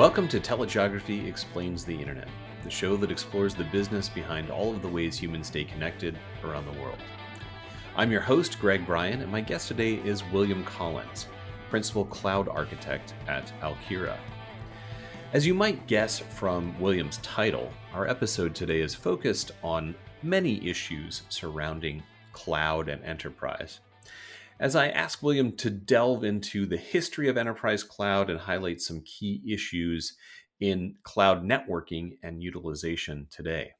[0.00, 2.28] Welcome to Telegeography Explains the Internet,
[2.64, 6.64] the show that explores the business behind all of the ways humans stay connected around
[6.64, 6.96] the world.
[7.96, 11.26] I'm your host, Greg Bryan, and my guest today is William Collins,
[11.68, 14.16] Principal Cloud Architect at Alkira.
[15.34, 21.24] As you might guess from William's title, our episode today is focused on many issues
[21.28, 23.80] surrounding cloud and enterprise.
[24.60, 29.00] As I ask William to delve into the history of enterprise cloud and highlight some
[29.00, 30.18] key issues
[30.60, 33.70] in cloud networking and utilization today.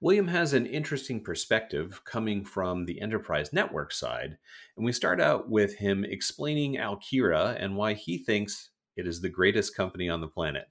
[0.00, 4.38] William has an interesting perspective coming from the enterprise network side,
[4.76, 9.28] and we start out with him explaining Alkira and why he thinks it is the
[9.28, 10.68] greatest company on the planet.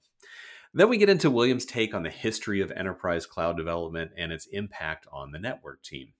[0.72, 4.46] Then we get into William's take on the history of enterprise cloud development and its
[4.46, 6.14] impact on the network team.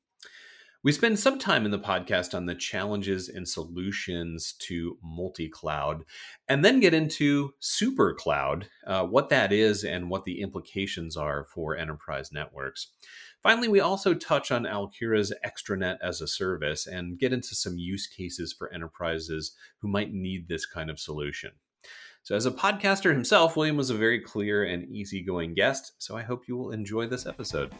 [0.84, 6.04] We spend some time in the podcast on the challenges and solutions to multi cloud,
[6.48, 11.46] and then get into super cloud, uh, what that is, and what the implications are
[11.52, 12.92] for enterprise networks.
[13.42, 18.06] Finally, we also touch on Alkira's extranet as a service and get into some use
[18.06, 21.50] cases for enterprises who might need this kind of solution.
[22.22, 26.22] So, as a podcaster himself, William was a very clear and easygoing guest, so I
[26.22, 27.72] hope you will enjoy this episode.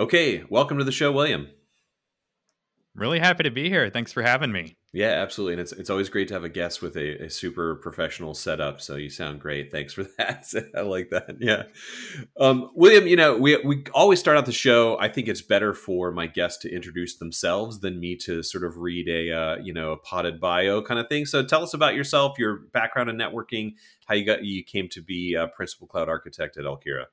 [0.00, 1.48] Okay, welcome to the show, William.
[2.94, 3.90] Really happy to be here.
[3.90, 4.78] Thanks for having me.
[4.94, 5.52] Yeah, absolutely.
[5.52, 8.80] And it's it's always great to have a guest with a, a super professional setup.
[8.80, 9.70] So you sound great.
[9.70, 10.46] Thanks for that.
[10.74, 11.36] I like that.
[11.38, 11.64] Yeah.
[12.40, 14.98] Um, William, you know, we we always start out the show.
[14.98, 18.78] I think it's better for my guests to introduce themselves than me to sort of
[18.78, 21.26] read a uh, you know, a potted bio kind of thing.
[21.26, 23.74] So tell us about yourself, your background in networking,
[24.06, 27.04] how you got you came to be a principal cloud architect at Alkira.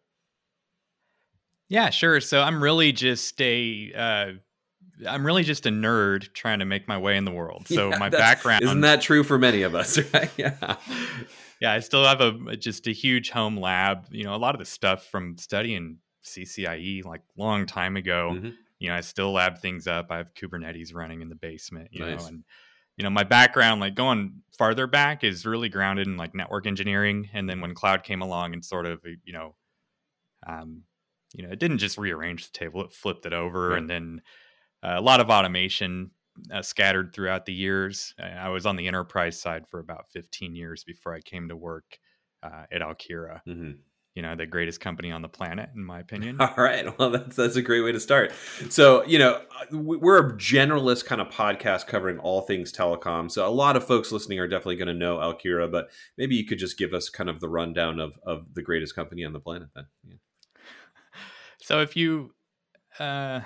[1.70, 2.22] Yeah, sure.
[2.22, 4.32] So I'm really just a uh,
[5.08, 7.68] I'm really just a nerd trying to make my way in the world.
[7.78, 10.32] So yeah, my background isn't that true for many of us, right?
[10.38, 10.78] yeah.
[11.60, 14.06] Yeah, I still have a just a huge home lab.
[14.12, 18.34] You know, a lot of the stuff from studying CCIE like long time ago.
[18.36, 18.50] Mm-hmm.
[18.80, 20.08] You know, I still lab things up.
[20.12, 21.90] I have Kubernetes running in the basement.
[21.92, 22.22] You nice.
[22.22, 22.44] know, and
[22.96, 27.30] you know my background, like going farther back, is really grounded in like network engineering.
[27.34, 29.56] And then when cloud came along and sort of you know
[30.46, 30.84] um,
[31.34, 34.22] you know, it didn't just rearrange the table; it flipped it over, and then
[34.84, 36.12] uh, a lot of automation
[36.52, 38.14] uh, scattered throughout the years.
[38.20, 42.00] I was on the enterprise side for about 15 years before I came to work
[42.44, 43.42] uh, at Alkira.
[43.48, 43.72] Mm-hmm.
[44.16, 46.38] You know, the greatest company on the planet, in my opinion.
[46.40, 48.32] All right, well, that's that's a great way to start.
[48.70, 53.30] So, you know, we're a generalist kind of podcast covering all things telecom.
[53.30, 56.46] So, a lot of folks listening are definitely going to know Alkira, but maybe you
[56.46, 59.40] could just give us kind of the rundown of of the greatest company on the
[59.40, 59.86] planet, then.
[60.04, 60.16] Yeah.
[61.68, 62.32] So if you,
[62.98, 63.42] uh,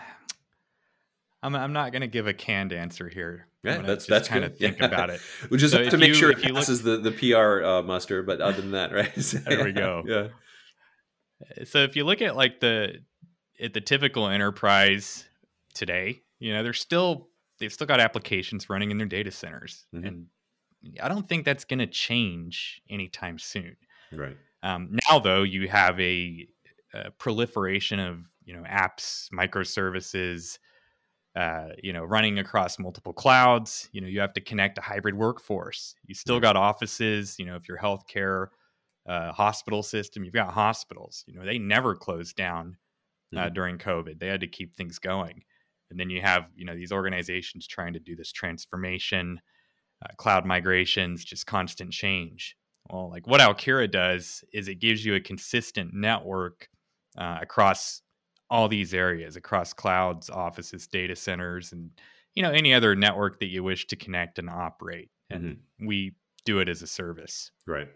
[1.41, 3.47] I'm I'm not going to give a canned answer here.
[3.63, 4.85] Yeah, that's that's kind of think yeah.
[4.85, 5.21] about it.
[5.49, 7.81] we just so have to make you, sure it passes look, the the PR uh,
[7.81, 8.21] muster.
[8.21, 9.11] But other than that, right?
[9.15, 10.03] there yeah, we go.
[10.05, 10.27] Yeah.
[11.65, 12.99] So if you look at like the
[13.59, 15.27] at the typical enterprise
[15.73, 17.27] today, you know, they're still
[17.57, 20.05] they've still got applications running in their data centers, mm-hmm.
[20.05, 20.25] and
[21.01, 23.77] I don't think that's going to change anytime soon.
[24.11, 24.37] Right.
[24.61, 26.47] Um, now, though, you have a
[26.93, 30.57] uh, proliferation of you know apps, microservices,
[31.35, 33.89] uh, you know, running across multiple clouds.
[33.91, 35.95] You know, you have to connect a hybrid workforce.
[36.05, 37.37] You still got offices.
[37.39, 38.47] You know, if you're healthcare,
[39.07, 41.23] uh, hospital system, you've got hospitals.
[41.27, 42.77] You know, they never closed down
[43.35, 43.53] uh, mm-hmm.
[43.53, 44.19] during COVID.
[44.19, 45.43] They had to keep things going.
[45.89, 49.39] And then you have you know these organizations trying to do this transformation,
[50.03, 52.55] uh, cloud migrations, just constant change.
[52.89, 56.67] Well, like what Alkira does is it gives you a consistent network
[57.17, 58.01] uh, across
[58.49, 61.89] all these areas, across clouds, offices, data centers, and
[62.35, 65.09] you know any other network that you wish to connect and operate.
[65.29, 65.87] And mm-hmm.
[65.87, 66.15] we
[66.45, 67.51] do it as a service.
[67.65, 67.87] Right.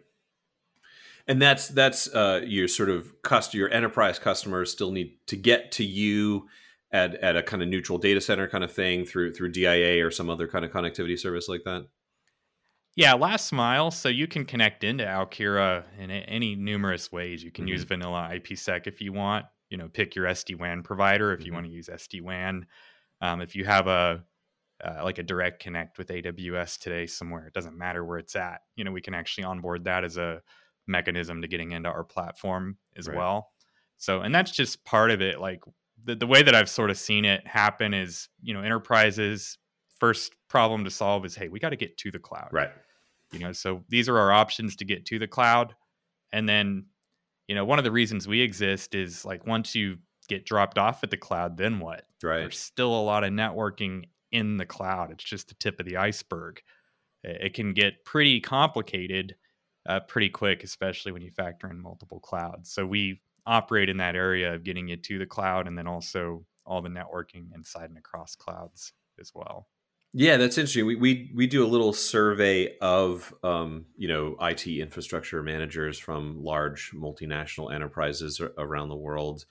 [1.27, 5.71] And that's that's uh, your sort of cust- your enterprise customers still need to get
[5.73, 6.47] to you
[6.91, 10.11] at, at a kind of neutral data center kind of thing through through DIA or
[10.11, 11.87] some other kind of connectivity service like that.
[12.95, 13.91] Yeah, last mile.
[13.91, 17.43] So you can connect into Alkira in any numerous ways.
[17.43, 17.73] You can mm-hmm.
[17.73, 19.45] use vanilla IPsec if you want.
[19.69, 21.47] You know, pick your SD WAN provider if mm-hmm.
[21.47, 22.65] you want to use SD WAN.
[23.21, 24.23] Um, if you have a
[24.83, 28.61] uh, like a direct connect with AWS today somewhere, it doesn't matter where it's at.
[28.75, 30.41] You know, we can actually onboard that as a
[30.87, 33.17] mechanism to getting into our platform as right.
[33.17, 33.51] well.
[33.97, 35.39] So, and that's just part of it.
[35.39, 35.61] Like
[36.03, 39.57] the, the way that I've sort of seen it happen is, you know, enterprises
[39.99, 42.49] first problem to solve is, hey, we got to get to the cloud.
[42.51, 42.71] Right
[43.35, 45.75] you know so these are our options to get to the cloud
[46.31, 46.85] and then
[47.47, 49.97] you know, one of the reasons we exist is like once you
[50.27, 52.05] get dropped off at the cloud, then what?
[52.23, 52.39] Right.
[52.39, 55.11] There's still a lot of networking in the cloud.
[55.11, 56.61] It's just the tip of the iceberg.
[57.23, 59.35] It can get pretty complicated
[59.87, 62.71] uh, pretty quick, especially when you factor in multiple clouds.
[62.71, 66.43] So we operate in that area of getting you to the cloud and then also
[66.65, 69.67] all the networking inside and across clouds as well.
[70.17, 70.85] Yeah, that's interesting.
[70.85, 76.41] We we we do a little survey of um, you know IT infrastructure managers from
[76.41, 79.43] large multinational enterprises around the world,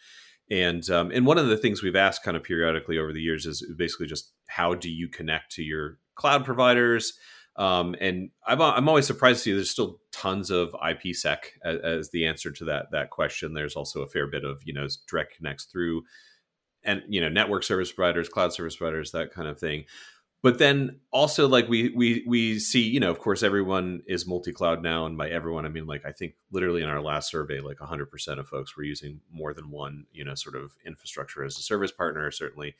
[0.50, 3.44] and um, and one of the things we've asked kind of periodically over the years
[3.44, 7.12] is basically just how do you connect to your cloud providers?
[7.56, 12.10] Um, and I'm, I'm always surprised to see there's still tons of IPsec as, as,
[12.10, 13.52] the answer to that that question.
[13.52, 16.04] There's also a fair bit of you know direct connects through
[16.84, 19.84] and you know network service providers, cloud service providers, that kind of thing
[20.44, 24.82] but then also like we we we see you know of course everyone is multi-cloud
[24.82, 27.78] now and by everyone i mean like i think literally in our last survey like
[27.78, 31.62] 100% of folks were using more than one you know sort of infrastructure as a
[31.62, 32.76] service partner certainly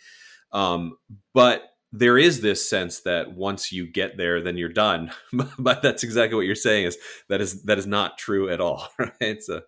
[0.52, 0.96] um,
[1.32, 5.10] but there is this sense that once you get there then you're done
[5.58, 6.98] but that's exactly what you're saying is
[7.30, 8.88] that is that is not true at all
[9.20, 9.62] right so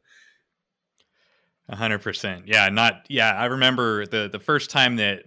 [1.75, 2.45] hundred percent.
[2.47, 3.33] Yeah, not yeah.
[3.33, 5.25] I remember the the first time that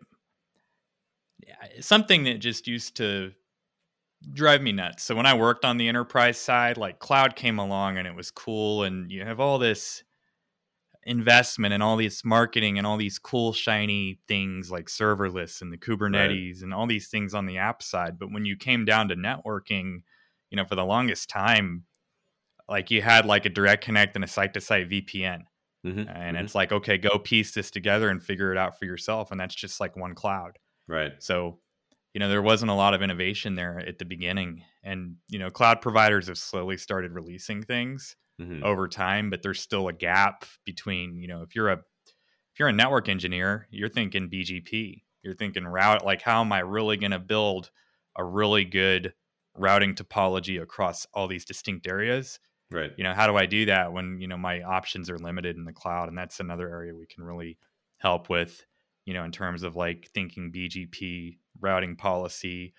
[1.79, 3.31] something that just used to
[4.33, 5.03] drive me nuts.
[5.03, 8.31] So when I worked on the enterprise side, like cloud came along and it was
[8.31, 10.03] cool and you have all this
[11.03, 15.77] investment and all this marketing and all these cool shiny things like serverless and the
[15.77, 16.63] Kubernetes right.
[16.63, 20.01] and all these things on the app side, but when you came down to networking,
[20.49, 21.85] you know, for the longest time
[22.69, 25.41] like you had like a direct connect and a site to site VPN.
[25.85, 25.99] Mm-hmm.
[25.99, 26.35] And mm-hmm.
[26.45, 29.31] it's like, okay, go piece this together and figure it out for yourself.
[29.31, 30.59] And that's just like one cloud.
[30.89, 31.13] Right.
[31.19, 31.59] So,
[32.13, 34.63] you know, there wasn't a lot of innovation there at the beginning.
[34.83, 38.63] And, you know, cloud providers have slowly started releasing things mm-hmm.
[38.63, 42.69] over time, but there's still a gap between, you know, if you're a if you're
[42.69, 45.03] a network engineer, you're thinking BGP.
[45.23, 47.69] You're thinking route like how am I really going to build
[48.17, 49.13] a really good
[49.55, 52.39] routing topology across all these distinct areas?
[52.71, 52.91] Right.
[52.97, 55.65] You know, how do I do that when, you know, my options are limited in
[55.65, 56.07] the cloud?
[56.07, 57.57] And that's another area we can really
[57.97, 58.65] help with
[59.09, 62.75] you know, in terms of like thinking BGP, routing policy,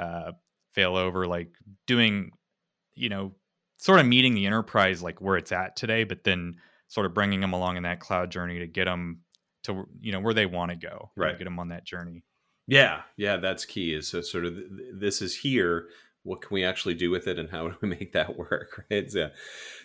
[0.00, 0.32] uh,
[0.74, 1.50] failover, like
[1.86, 2.30] doing,
[2.94, 3.34] you know,
[3.76, 6.54] sort of meeting the enterprise like where it's at today, but then
[6.88, 9.20] sort of bringing them along in that cloud journey to get them
[9.64, 11.36] to, you know, where they want to go, right?
[11.36, 12.24] Get them on that journey.
[12.66, 13.92] Yeah, yeah, that's key.
[13.92, 14.56] Is so sort of
[14.94, 15.88] this is here.
[16.22, 18.86] What can we actually do with it, and how do we make that work?
[18.90, 19.12] Right?
[19.12, 19.28] So,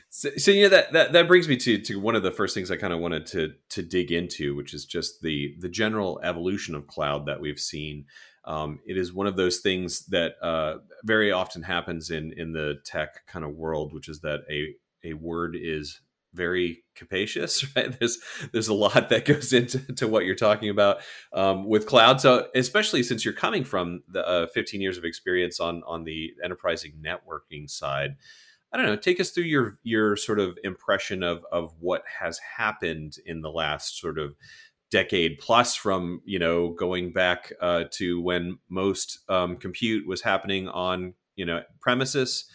[0.09, 2.55] so, so you know that, that that brings me to to one of the first
[2.55, 6.19] things I kind of wanted to to dig into, which is just the the general
[6.23, 8.05] evolution of cloud that we've seen.
[8.45, 12.79] Um, it is one of those things that uh, very often happens in in the
[12.85, 14.73] tech kind of world, which is that a
[15.03, 16.01] a word is
[16.33, 18.19] very capacious right there's
[18.51, 20.97] there's a lot that goes into to what you're talking about
[21.33, 25.59] um, with cloud so especially since you're coming from the uh, 15 years of experience
[25.59, 28.15] on on the enterprising networking side
[28.71, 28.95] I don't know.
[28.95, 33.49] Take us through your your sort of impression of of what has happened in the
[33.49, 34.35] last sort of
[34.91, 40.67] decade plus from you know going back uh, to when most um, compute was happening
[40.67, 42.45] on you know premises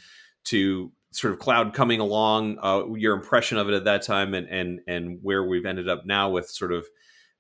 [0.45, 2.59] to sort of cloud coming along.
[2.63, 6.07] Uh, your impression of it at that time and and and where we've ended up
[6.07, 6.87] now with sort of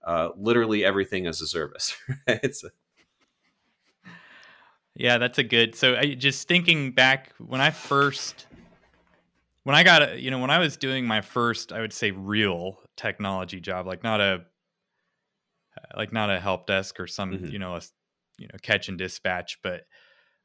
[0.05, 1.97] uh, literally everything as a service.
[2.27, 2.65] it's
[4.97, 5.75] yeah, that's a good.
[5.75, 8.47] So I just thinking back when I first
[9.65, 12.79] when I got, you know, when I was doing my first, I would say real
[12.97, 14.45] technology job, like not a,
[15.77, 17.47] uh, like not a help desk or some, mm-hmm.
[17.47, 17.81] you know, a,
[18.39, 19.87] you know, catch and dispatch, but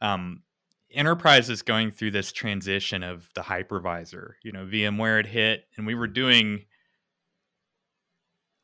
[0.02, 0.44] um,
[0.92, 4.34] enterprise is going through this transition of the hypervisor.
[4.42, 6.66] You know, VMware had hit, and we were doing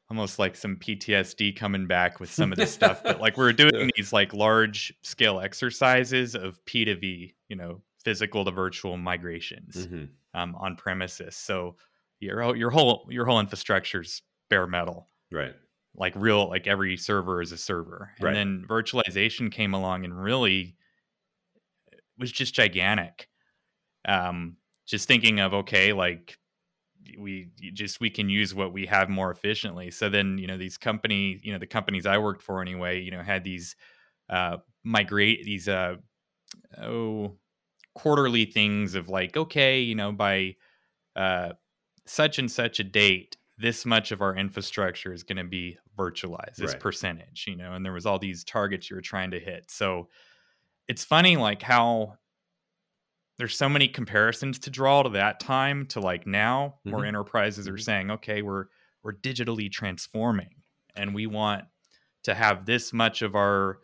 [0.09, 3.53] almost like some PTSD coming back with some of this stuff, but like we were
[3.53, 8.95] doing these like large scale exercises of P to V, you know, physical to virtual
[8.95, 9.75] migrations.
[9.75, 11.35] Mm-hmm um, on premises.
[11.35, 11.75] So
[12.19, 15.53] your your whole your whole infrastructure's bare metal, right?
[15.95, 18.11] Like real, like every server is a server.
[18.17, 18.33] And right.
[18.33, 20.75] then virtualization came along and really
[22.19, 23.29] was just gigantic.
[24.05, 26.37] Um, just thinking of okay, like
[27.17, 29.89] we just we can use what we have more efficiently.
[29.89, 33.11] So then you know these company, you know the companies I worked for anyway, you
[33.11, 33.75] know had these
[34.29, 35.95] uh, migrate these uh
[36.77, 37.37] oh
[37.95, 40.55] quarterly things of like, okay, you know, by
[41.15, 41.53] uh,
[42.07, 46.57] such and such a date, this much of our infrastructure is going to be virtualized,
[46.57, 46.75] this right.
[46.75, 49.71] percentage, you know, and there was all these targets you were trying to hit.
[49.71, 50.09] So
[50.87, 52.17] it's funny, like how
[53.37, 57.05] there's so many comparisons to draw to that time to like now where Mhm.
[57.05, 57.77] enterprises are Mhm.
[57.77, 58.65] saying okay we're
[59.03, 60.63] we're digitally transforming
[60.95, 61.65] and we want
[62.23, 63.79] to have this much of our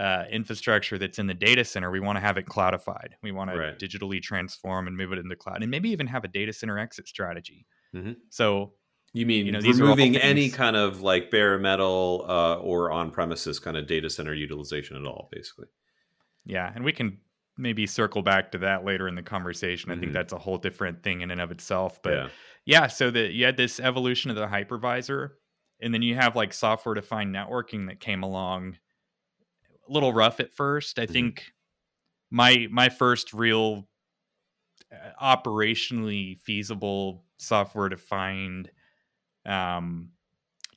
[0.00, 3.50] uh, infrastructure that's in the data center we want to have it cloudified we want
[3.52, 3.78] Right.
[3.78, 6.52] to digitally transform and move it into the cloud and maybe even have a data
[6.52, 8.20] center exit strategy Mhm.
[8.30, 8.74] so
[9.12, 12.56] You mean You know, these are all removing any kind of like bare metal uh,
[12.58, 15.66] or on premises kind of data center utilization at all, basically?
[16.44, 17.20] Yeah, and we can
[17.56, 19.90] maybe circle back to that later in the conversation.
[19.90, 19.96] I Mhm.
[19.96, 22.02] think that's a whole different thing in and of itself.
[22.02, 22.30] But yeah.
[22.64, 25.32] yeah, so that you had this evolution of the hypervisor,
[25.80, 28.78] and then you have like software defined networking that came along.
[29.90, 30.98] A little rough at first.
[30.98, 31.30] I Mhm.
[31.30, 31.52] think
[32.30, 33.88] my my first real
[34.92, 38.70] uh, operationally feasible software defined
[39.46, 40.10] um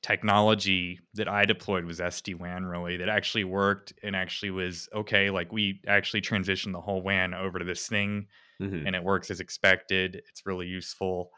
[0.01, 5.29] technology that I deployed was SD WAN really that actually worked and actually was okay.
[5.31, 8.27] Like we actually transitioned the whole WAN over to this thing
[8.59, 8.85] Mhm.
[8.85, 10.23] and it works as expected.
[10.29, 11.31] It's really useful.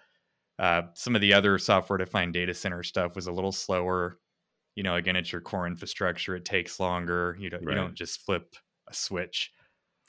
[0.60, 4.20] Uh, some of the other software defined data center stuff was a little slower.
[4.76, 6.36] You know, again, it's your core infrastructure.
[6.36, 7.38] It takes longer.
[7.40, 7.76] You don't Right.
[7.76, 8.56] you don't just flip
[8.88, 9.52] a switch.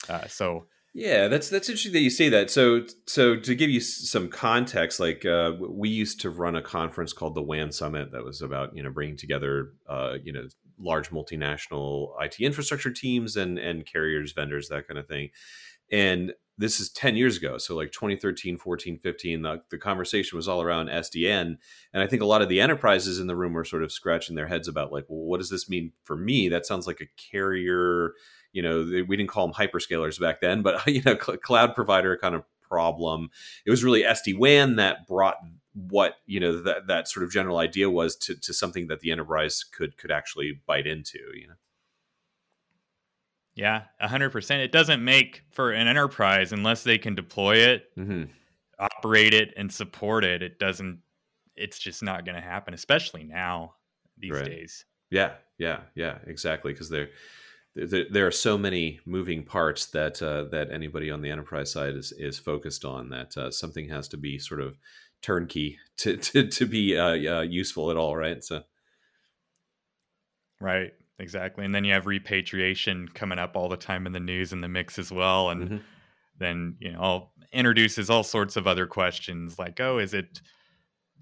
[0.09, 2.49] Uh, so Yeah, that's that's interesting that you say that.
[2.49, 7.13] So so to give you some context, like uh, we used to run a conference
[7.13, 10.47] called the WAN Summit that was about you know bringing together uh, you know
[10.79, 15.29] large multinational IT infrastructure teams and and carriers, vendors, that kind of thing.
[15.91, 17.57] And this is 10 years ago.
[17.57, 21.57] So like 2013, 14, 15, the, the conversation was all around SDN.
[21.93, 24.35] And I think a lot of the enterprises in the room were sort of scratching
[24.35, 26.49] their heads about like, well, what does this mean for me?
[26.49, 28.13] That sounds like a carrier
[28.53, 32.17] you know we didn't call them hyperscalers back then but you know cl- cloud provider
[32.17, 33.29] kind of problem
[33.65, 35.37] it was really sd-wan that brought
[35.73, 39.11] what you know that that sort of general idea was to, to something that the
[39.11, 41.53] enterprise could could actually bite into you know
[43.57, 44.61] yeah, hundred percent.
[44.61, 48.23] It doesn't make for an enterprise unless they can deploy it, mm-hmm.
[48.79, 50.41] operate it, and support it.
[50.41, 50.99] It doesn't.
[51.55, 53.73] It's just not going to happen, especially now
[54.17, 54.45] these Right.
[54.45, 54.85] days.
[55.09, 57.09] yeah yeah yeah exactly because there,
[57.75, 61.95] there there are so many moving parts that uh, that anybody on the enterprise side
[61.95, 64.77] is is focused on that uh, something has to be sort of
[65.21, 68.61] turnkey to to, to be uh, uh, useful at all right so
[70.59, 70.93] Right.
[71.19, 71.65] Exactly.
[71.65, 74.67] And then you have repatriation coming up all the time in the news in the
[74.67, 75.49] mix as well.
[75.49, 75.87] And Mhm.
[76.37, 80.41] then, you know, all, introduces all sorts of other questions like, oh, is it,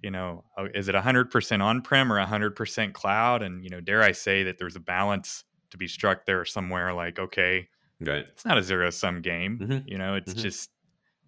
[0.03, 3.43] you know, oh, is it 100% on prem or 100% cloud?
[3.43, 6.93] And, you know, dare I say that there's a balance to be struck there somewhere
[6.93, 9.61] like, okay, right it's not a zero sum game.
[9.61, 9.85] Mhm.
[9.85, 10.35] You know, it's Mhm.
[10.35, 10.71] just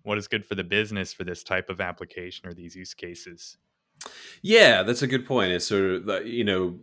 [0.04, 3.58] what is good for the business for this type of application or these use cases.
[4.42, 5.52] Yeah, that's a good point.
[5.52, 6.80] It's sort of you know,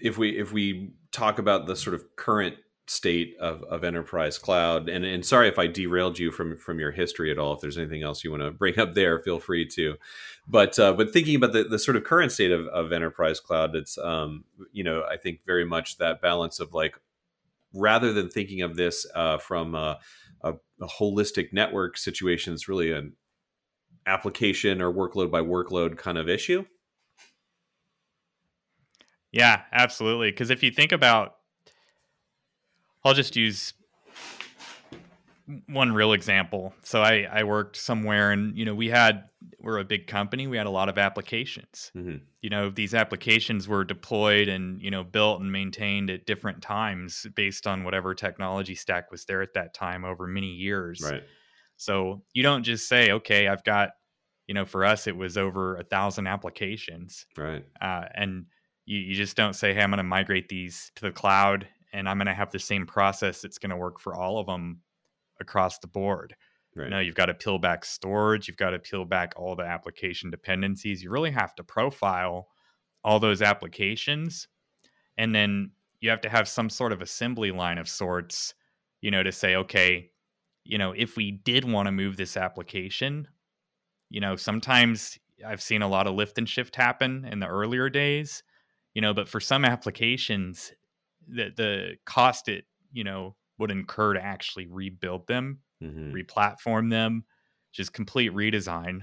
[0.00, 4.88] if we if we talk about the sort of current state of, of enterprise cloud,
[4.88, 7.54] and and sorry if I derailed you from from your history at all.
[7.54, 9.96] If there's anything else you want to bring up there, feel free to.
[10.46, 13.74] But uh, but thinking about the, the sort of current state of, of enterprise cloud,
[13.74, 16.98] it's um you know I think very much that balance of like
[17.74, 19.98] rather than thinking of this uh, from a,
[20.42, 23.12] a, a holistic network situation, it's really an
[24.06, 26.64] application or workload by workload kind of issue.
[29.32, 30.30] Yeah, absolutely.
[30.30, 31.36] Because if you think about,
[33.04, 33.74] I'll just use
[35.66, 36.74] one real example.
[36.82, 39.24] So I I worked somewhere, and you know we had
[39.60, 40.46] we're a big company.
[40.46, 41.90] We had a lot of applications.
[41.96, 42.20] Mhm.
[42.42, 47.26] You know these applications were deployed and you know built and maintained at different times
[47.34, 51.00] based on whatever technology stack was there at that time over many years.
[51.02, 51.22] Right.
[51.76, 53.90] So you don't just say, okay, I've got,
[54.48, 57.64] you know, for us it was over a thousand applications Right.
[57.80, 58.46] uh, and
[58.88, 62.08] you, you just don't say hey i'm going to migrate these to the cloud and
[62.08, 64.80] i'm going to have the same process that's going to work for all of them
[65.40, 66.34] across the board
[66.74, 66.90] Right.
[66.90, 70.30] no you've got to peel back storage you've got to peel back all the application
[70.30, 72.48] dependencies you really have to profile
[73.02, 74.48] all those applications
[75.16, 78.54] and then you have to have some sort of assembly line of sorts
[79.00, 80.10] you know to say okay
[80.64, 83.26] you know if we did want to move this application
[84.08, 87.90] you know sometimes i've seen a lot of lift and shift happen in the earlier
[87.90, 88.42] days
[88.98, 90.72] you know but for some applications
[91.28, 96.28] the the cost it you know would incur to actually rebuild them Mhm.
[96.28, 97.24] replatform them
[97.72, 99.02] just complete redesign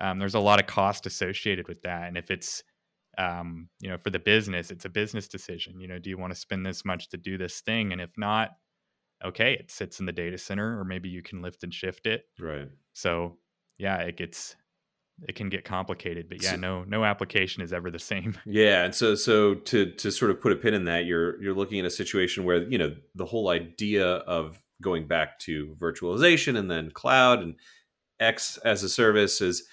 [0.00, 2.64] um, there's a lot of cost associated with that and if it's
[3.18, 6.32] um, you know for the business it's a business decision you know do you want
[6.32, 8.52] to spend this much to do this thing and if not
[9.24, 12.26] okay it sits in the data center or maybe you can lift and shift it
[12.38, 12.70] Right.
[12.94, 13.38] so
[13.78, 14.56] yeah it gets
[15.28, 18.36] it can get complicated but yeah no no application is ever the same.
[18.46, 21.54] Yeah, and so so to to sort of put a pin in that, you're you're
[21.54, 26.58] looking at a situation where you know the whole idea of going back to virtualization
[26.58, 27.54] and then cloud and
[28.20, 29.66] X as a service is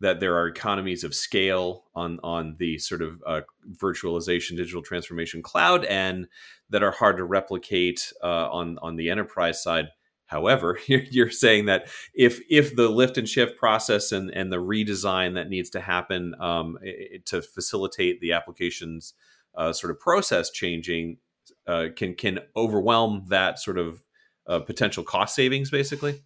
[0.00, 3.40] that there are economies of scale on on the sort of uh,
[3.76, 6.26] virtualization digital transformation cloud and
[6.70, 9.88] that are hard to replicate uh, on on the enterprise side
[10.28, 15.34] however you're, saying that if if the lift and shift process and and the redesign
[15.34, 16.78] that needs to happen um,
[17.24, 19.14] to facilitate the applications
[19.56, 21.18] uh, sort of process changing
[21.66, 24.02] uh, can can overwhelm that sort of
[24.46, 26.22] uh, potential cost savings basically?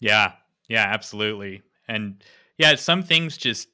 [0.00, 0.32] Yeah.
[0.68, 1.62] Yeah absolutely.
[1.86, 2.24] And
[2.56, 3.68] yeah, some things just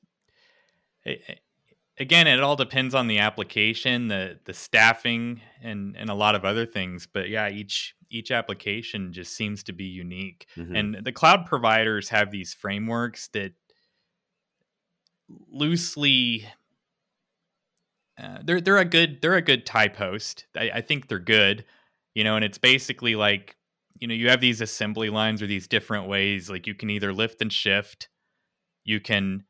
[1.98, 6.44] again, it all depends on the application, the the staffing, and and a lot of
[6.44, 7.06] other things.
[7.06, 10.74] But yeah, each each application just seems to be unique, mm-hmm.
[10.74, 13.52] and the cloud providers have these frameworks that
[15.50, 16.46] loosely.
[18.20, 20.46] Uh, they're they're a good they're a good type host.
[20.56, 21.64] I, I think they're good,
[22.14, 23.56] you know, and it's basically like
[23.98, 27.12] you know you have these assembly lines or these different ways like you can either
[27.12, 28.08] lift and shift
[28.84, 29.44] you can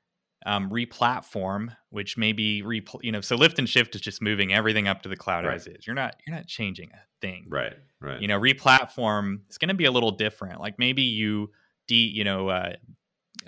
[0.47, 4.89] um, replatform, which maybe re you know, so lift and shift is just moving everything
[4.89, 5.55] up to the cloud right.
[5.55, 5.87] as is.
[5.87, 7.47] You're not you're not changing a thing.
[7.49, 7.75] Right.
[8.01, 8.21] Right.
[8.21, 10.61] You know, replatform is going to be a little different.
[10.61, 11.51] Like maybe you
[11.89, 12.73] de you know uh,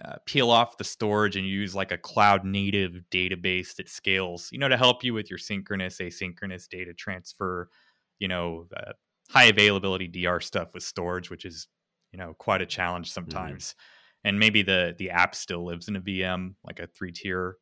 [0.04, 4.48] uh, peel off the storage and use like a cloud native database that scales.
[4.52, 7.70] You know, to help you with your synchronous asynchronous data transfer.
[8.18, 8.92] You know, uh,
[9.30, 11.68] high availability DR stuff with storage, which is
[12.12, 13.14] you know quite a challenge mm-hmm.
[13.14, 13.68] sometimes.
[13.68, 13.82] Mm-hmm
[14.24, 17.56] and maybe the the app still lives in a VM, like a three tier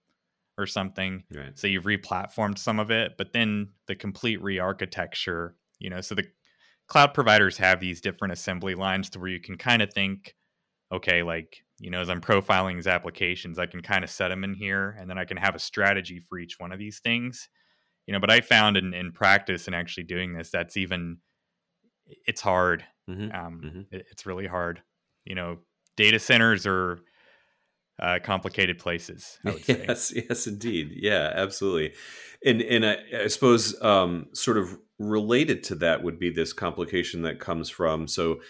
[0.58, 1.24] or something.
[1.34, 1.58] Right.
[1.58, 6.26] So you've replatformed some of it, but then the complete re-architecture, you know, so the
[6.86, 10.34] cloud providers have these different assembly lines to where you can kind of think,
[10.92, 14.44] okay, like, you know, as I'm profiling these applications, I can kind of set them
[14.44, 17.48] in here and then I can have a strategy for each one of these things.
[18.06, 21.18] You know, but I found in, in practice and actually doing this, that's even
[22.26, 22.84] it's hard.
[23.08, 23.34] Mm-hmm.
[23.34, 23.80] Um, mm-hmm.
[23.94, 24.82] It, it's really hard.
[25.24, 25.58] You know,
[26.00, 26.98] data centers are
[28.00, 29.38] uh, complicated places.
[29.44, 29.84] I would say.
[29.86, 30.92] Yes, yes, indeed.
[30.94, 31.92] Yeah, absolutely.
[32.44, 37.22] And and I, I suppose um, sort of related to that would be this complication
[37.22, 38.08] that comes from.
[38.08, 38.40] So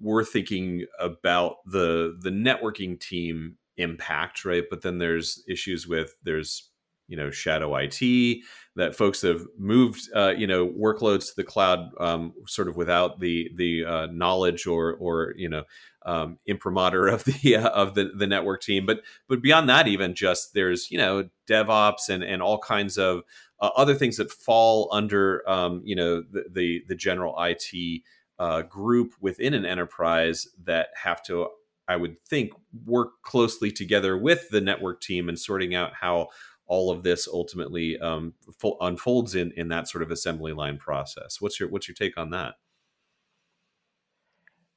[0.00, 4.64] we're thinking about the the networking team impact, right?
[4.68, 6.68] But then there's issues with there's
[7.06, 8.40] you know shadow IT
[8.74, 13.20] that folks have moved uh, you know workloads to the cloud um, sort of without
[13.20, 15.62] the the uh, knowledge or or you know
[16.04, 18.86] um, imprimatur of the uh, of the the network team.
[18.86, 23.22] But but beyond that, even just there's you know DevOps and and all kinds of
[23.60, 28.02] uh, other things that fall under um, you know the, the, the general IT
[28.38, 31.48] uh, group within an enterprise that have to
[31.88, 32.52] I would think
[32.84, 36.28] work closely together with the network team and sorting out how
[36.66, 38.34] all of this ultimately um,
[38.80, 41.40] unfolds in in that sort of assembly line process.
[41.40, 42.54] What's your what's your take on that?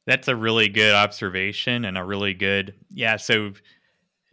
[0.06, 3.18] That's a really good observation and a really good, yeah.
[3.18, 3.54] So,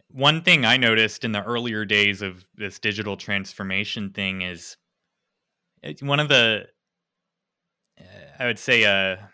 [0.09, 4.77] one thing I noticed in the earlier days of this digital transformation thing is
[6.01, 6.67] one of the,
[7.99, 8.03] uh,
[8.39, 9.29] I would say, a,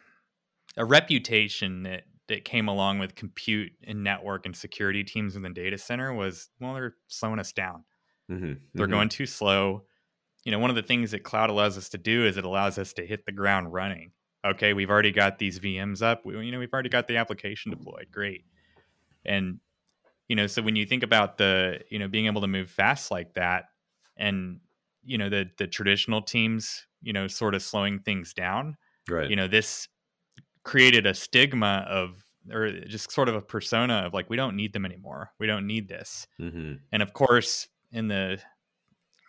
[0.78, 5.49] a reputation that, that came along with compute and network and security teams in the
[5.49, 7.84] data center was, well, they're slowing us down.
[8.32, 8.54] Mm-hmm.
[8.73, 8.93] They're mm-hmm.
[8.93, 9.84] going too slow.
[10.45, 12.78] You know, one of the things that cloud allows us to do is it allows
[12.78, 14.12] us to hit the ground running
[14.49, 16.25] okay, we've already got these VMs up.
[16.25, 18.07] We, you know, we've already got the application deployed.
[18.12, 18.45] Great.
[19.25, 19.59] And
[20.27, 23.09] you know, so when you think about the, you know, being able to move fast
[23.09, 23.65] like that,
[24.17, 24.59] and
[25.03, 28.77] you know, the the traditional teams, you know, sort of slowing things down.
[29.09, 29.29] Right.
[29.29, 29.88] You know, this
[30.63, 34.73] created a stigma of or just sort of a persona of like we don't need
[34.73, 36.73] them anymore we don't need this mm-hmm.
[36.91, 38.39] and of course in the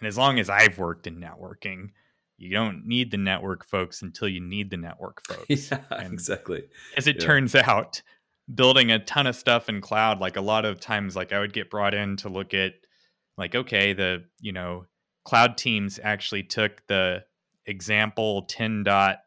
[0.00, 1.90] and as long as i've worked in networking
[2.40, 5.70] you don't need the network folks until you need the network folks.
[5.70, 6.64] Yeah, and exactly.
[6.96, 7.26] As it yeah.
[7.26, 8.00] turns out,
[8.52, 11.52] building a ton of stuff in cloud, like a lot of times, like I would
[11.52, 12.72] get brought in to look at,
[13.36, 14.86] like, okay, the you know,
[15.24, 17.24] cloud teams actually took the
[17.66, 19.18] example 10 dot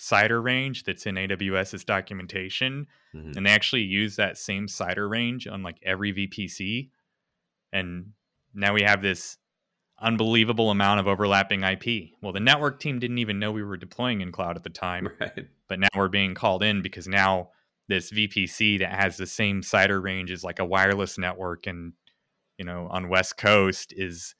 [0.00, 3.36] CIDR range that's in AWS's documentation, mm-hmm.
[3.36, 6.88] and they actually use that same CIDR range on like every VPC,
[7.70, 8.12] and
[8.54, 9.36] now we have this
[10.02, 12.10] unbelievable amount of overlapping IP.
[12.20, 15.08] Well, the network team didn't even know we were deploying in cloud at the time,
[15.20, 15.46] right.
[15.68, 17.50] but now we're being called in because now
[17.88, 21.92] this VPC that has the same CIDR range as like a wireless network and
[22.58, 24.34] you know on West Coast is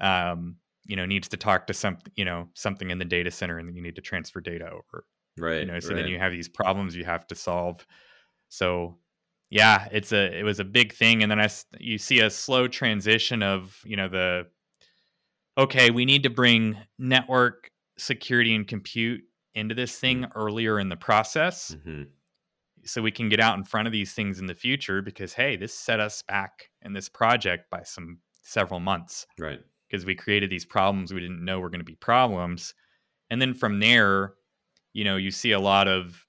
[0.00, 3.58] um you know needs to talk to some you know something in the data center
[3.58, 5.04] and you need to transfer data over.
[5.38, 5.60] Right.
[5.60, 5.96] You know, so right.
[5.96, 7.86] then you have these problems you have to solve.
[8.48, 8.98] So
[9.52, 12.68] yeah, it's a it was a big thing, and then I you see a slow
[12.68, 14.46] transition of you know the
[15.58, 19.22] okay, we need to bring network security and compute
[19.54, 22.04] into this thing earlier in the process hmm
[22.84, 25.56] so we can get out in front of these things in the future because hey
[25.56, 29.60] this set us back in this project by some several months Right.
[29.88, 32.74] because we created these problems we didn't know were going to be problems.
[33.30, 34.34] And then from there
[34.94, 36.26] you know you see a lot of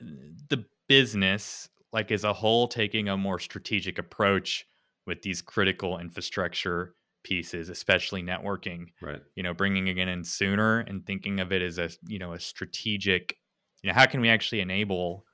[0.00, 4.64] the business like as a whole taking a more strategic approach
[5.06, 9.20] with these critical infrastructure pieces especially networking Right.
[9.34, 12.40] you know bringing it in sooner and thinking of it as a you know a
[12.40, 13.36] strategic
[13.82, 15.24] you know how can we actually enable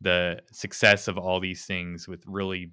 [0.00, 2.72] the success of all these things with really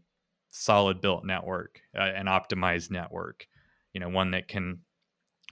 [0.50, 3.48] solid built network uh, an optimized network
[3.94, 4.80] you know one that can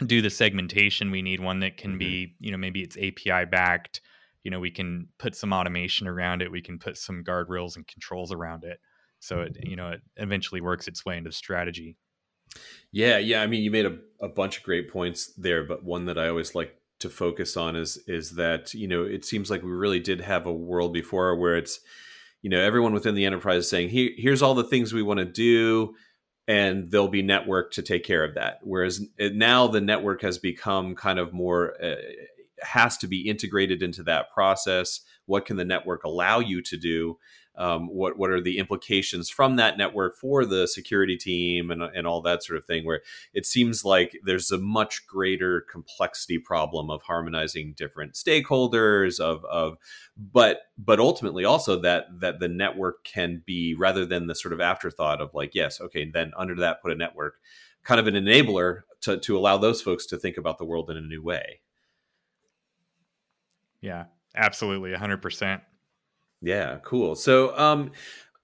[0.05, 4.01] do the segmentation we need one that can be you know maybe it's api backed
[4.43, 7.87] you know we can put some automation around it we can put some guardrails and
[7.87, 8.79] controls around it.
[9.19, 11.97] So it you know it eventually works its way into strategy
[12.91, 13.41] Yeah, yeah.
[13.41, 16.27] I mean, you made a, a bunch of great points there, but one that I
[16.27, 19.99] always like to focus on is is that you know it seems like we really
[19.99, 21.79] did have a world before where it's
[22.41, 25.19] you know everyone within the enterprise is saying Here, here's all the things we want
[25.19, 25.95] to do
[26.47, 30.37] and there'll be network to take care of that whereas it, now the network has
[30.37, 31.95] become kind of more uh,
[32.61, 37.17] has to be integrated into that process what can the network allow you to do
[37.59, 42.07] um, what what are the implications from that network for the security team and, and
[42.07, 43.01] all that sort of thing where
[43.33, 49.77] it seems like there's a much greater complexity problem of harmonizing different stakeholders of of
[50.17, 54.61] but but ultimately also that that the network can be rather than the sort of
[54.61, 57.35] afterthought of like yes okay then under that put a network
[57.83, 60.95] kind of an enabler to to allow those folks to think about the world in
[60.95, 61.59] a new way.
[63.81, 65.61] Yeah absolutely 100%
[66.41, 67.15] Yeah, cool.
[67.15, 67.91] So, um,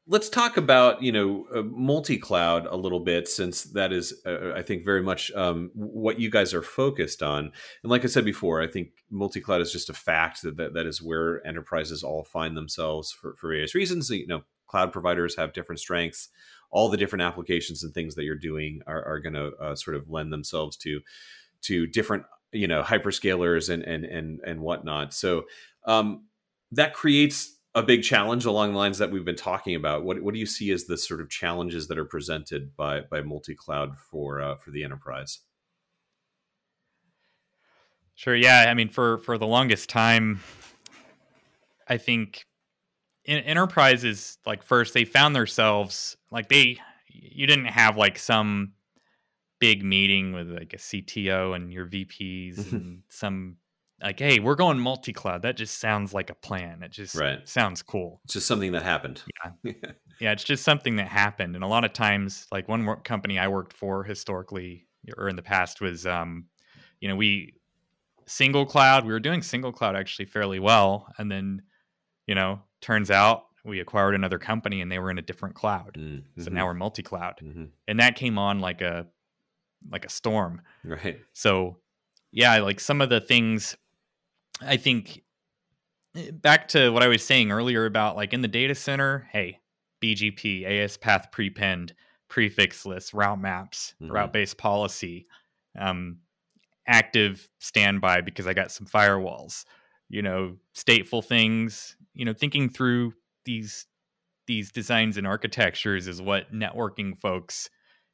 [0.07, 4.61] let's talk about you know uh, multi-cloud a little bit, since that is, uh, I
[4.61, 7.51] think, very much um, what you guys are focused on.
[7.83, 10.85] And like I said before, I think multi-cloud is just a fact that that, that
[10.85, 14.09] is where enterprises all find themselves for, for various reasons.
[14.09, 16.29] You know, cloud providers have different strengths.
[16.71, 19.95] All the different applications and things that you're doing are, are going to uh, sort
[19.95, 20.99] of lend themselves to
[21.61, 25.13] to different you know hyperscalers and and and and whatnot.
[25.13, 25.45] So
[25.85, 26.25] um,
[26.71, 30.03] that creates a big challenge along the lines that we've been talking about.
[30.03, 33.21] What what do you see as the sort of challenges that are presented by by
[33.21, 35.39] multi cloud for uh, for the enterprise?
[38.15, 38.35] Sure.
[38.35, 38.65] Yeah.
[38.69, 40.39] I mean, for for the longest time,
[41.87, 42.45] I think
[43.25, 46.77] in enterprises like first they found themselves like they
[47.09, 48.73] you didn't have like some
[49.59, 53.57] big meeting with like a CTO and your VPs and some
[54.05, 57.47] like hey we're going multi-cloud that just sounds like a plan it just Right.
[57.47, 59.21] sounds cool It's just something that happened.
[59.43, 59.71] yeah
[60.21, 60.31] yeah.
[60.31, 63.73] it's just something that happened and a lot of times like one company i worked
[63.73, 64.87] for historically
[65.17, 66.45] or in the past was um
[67.01, 67.53] you know we
[68.27, 71.61] single cloud we were doing single cloud actually fairly well and then
[72.27, 75.95] you know turns out we acquired another company and they were in a different cloud
[75.97, 76.41] Mm-hmm.
[76.41, 77.69] so now we're multi-cloud Mhm.
[77.87, 79.07] and that came on like a
[79.91, 81.19] like a storm right.
[81.33, 81.77] so
[82.31, 83.75] yeah like some of the things
[84.61, 85.23] i think
[86.15, 89.59] eh, back to what i was saying earlier about like in the data center hey
[90.03, 91.93] bgp as path prepend
[92.29, 94.11] prefix lists route maps Mhm.
[94.11, 95.27] route based policy
[95.77, 96.19] um,
[96.87, 99.65] active standby because i got some firewalls
[100.09, 103.13] you know stateful things you know thinking through
[103.45, 103.87] these
[104.47, 107.69] these designs and architectures is what networking folks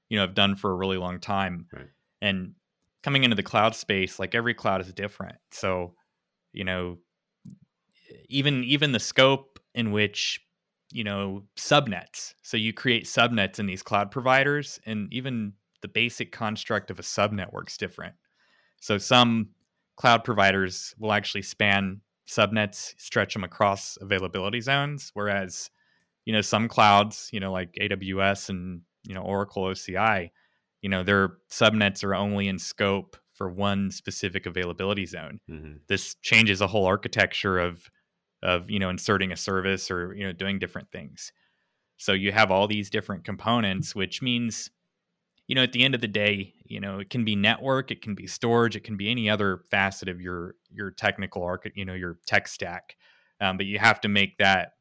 [0.10, 1.90] you know have done for a really long time Right.
[2.22, 2.54] and
[3.04, 5.94] coming into the cloud space like every cloud is different so
[6.54, 6.98] you know
[8.30, 10.42] even even the scope in which
[10.92, 16.32] you know subnets so you create subnets in these cloud providers and even the basic
[16.32, 18.16] construct of a subnetwork's different.
[18.80, 19.50] So some
[19.98, 25.70] cloud providers will actually span subnets stretch them across availability zones whereas
[26.24, 30.32] you know some clouds you know like aws and you know oracle oci
[30.82, 35.40] you know their subnets are only in scope for one specific availability zone.
[35.48, 37.90] Hmm this changes a whole architecture of
[38.44, 41.32] of you know inserting a service or you know doing different things.
[41.98, 44.72] So you have all these different components which means
[45.48, 48.02] you know at the end of the day you know it can be network it
[48.02, 51.86] can be storage it can be any other facet of your your technical arch you
[51.86, 52.98] know your tech stack.
[53.40, 54.74] Um, but you have to make that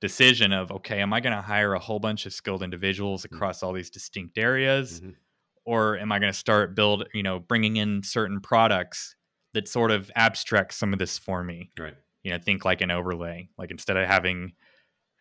[0.00, 3.62] decision of okay am i going to hire a whole bunch of skilled individuals across
[3.62, 5.02] all these distinct areas?
[5.02, 5.23] Mhm.
[5.64, 9.14] Or am i going to start build you know bringing in certain products
[9.54, 11.94] that sort of abstract some of this for me Right.
[12.22, 14.52] you know think like an overlay like instead of having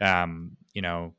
[0.02, 1.16] um you know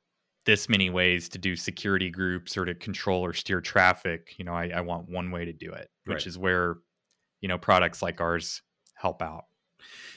[0.46, 4.52] this many ways to do security groups or to control or steer traffic you know
[4.54, 6.26] i, I want one way to do it which Right.
[6.26, 6.76] is where
[7.40, 8.62] you know products like ours
[8.94, 9.44] help out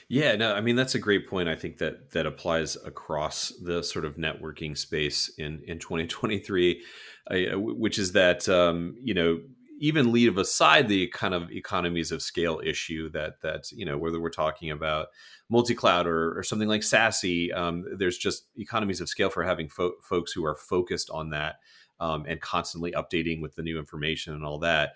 [0.08, 1.48] Yeah, no, I mean that's a great point.
[1.48, 6.82] I think that that applies across the sort of networking space in in 2023,
[7.30, 9.40] uh, which is that um, you know
[9.80, 14.20] even leave aside the kind of economies of scale issue that that you know whether
[14.20, 15.08] we're talking about
[15.50, 19.94] multi-cloud or, or something like SASE, um, there's just economies of scale for having fo-
[20.02, 21.56] folks who are focused on that
[22.00, 24.94] um, and constantly updating with the new information and all that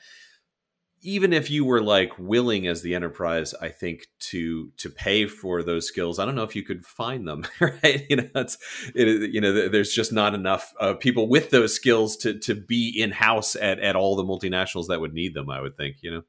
[1.03, 5.63] even if you were like willing as the enterprise i think to to pay for
[5.63, 8.57] those skills i don't know if you could find them right you know it's
[8.95, 12.89] it, you know there's just not enough uh, people with those skills to to be
[12.89, 16.11] in house at at all the multinationals that would need them i would think you
[16.11, 16.23] know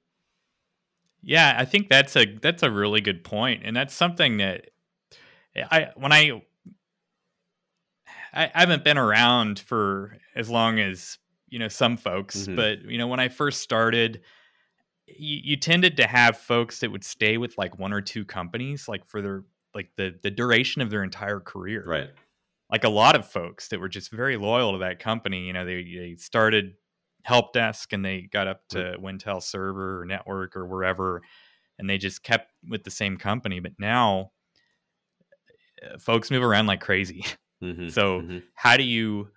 [1.21, 4.69] yeah i think that's a that's a really good point and that's something that
[5.71, 6.41] i when i
[8.35, 12.55] I, haven't been around for as long as you know some folks, mm-hmm.
[12.55, 14.21] but you know when I first started,
[15.07, 18.87] you, you tended to have folks that would stay with like one or two companies,
[18.87, 19.43] like for their
[19.75, 21.83] like the the duration of their entire career.
[21.85, 22.09] Right.
[22.71, 25.45] Like a lot of folks that were just very loyal to that company.
[25.45, 26.73] You know, they they started
[27.23, 29.01] help desk and they got up to right.
[29.01, 31.21] Wintel server or network or wherever,
[31.77, 33.59] and they just kept with the same company.
[33.59, 34.31] But now,
[35.83, 37.25] uh, folks move around like crazy.
[37.63, 37.87] Mm-hmm.
[37.87, 38.39] so mm-hmm.
[38.55, 39.29] how do you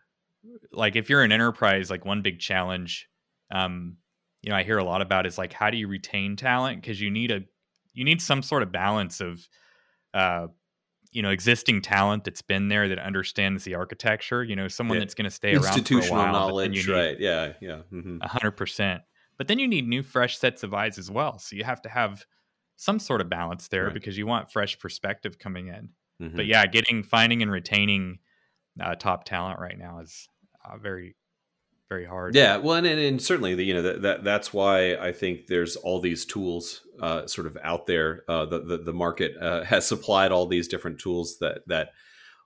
[0.72, 1.90] like if you're an enterprise?
[1.90, 3.09] Like one big challenge
[3.52, 3.98] um,
[4.42, 7.01] you know I hear a lot about is like how do you retain talent because
[7.01, 7.40] you need a
[7.94, 9.49] you need some sort of balance of
[10.14, 10.46] uh,
[11.11, 14.44] you know existing talent that's been there that understands the architecture.
[14.44, 15.01] You know someone yeah.
[15.01, 17.18] that's going to stay around institutional for a while, knowledge, right?
[17.18, 18.18] Yeah, yeah, mm-hmm.
[18.18, 19.03] 100 percent.
[19.38, 21.38] But then you need new, fresh sets of eyes as well.
[21.38, 22.25] So you have to have
[22.77, 23.94] some sort of balance there right.
[23.94, 25.90] because you want fresh perspective coming in.
[26.22, 26.37] Mm-hmm.
[26.37, 28.18] But yeah, getting, finding, and retaining
[28.81, 30.29] uh, top talent right now is
[30.64, 31.16] uh, very
[31.88, 32.35] very hard.
[32.35, 35.77] Yeah, well, and, and, certainly the, you know that, that that's why I think there's
[35.77, 38.22] all these tools uh, sort of out there.
[38.29, 41.90] Uh, the, the, the market uh, has supplied all these different tools that that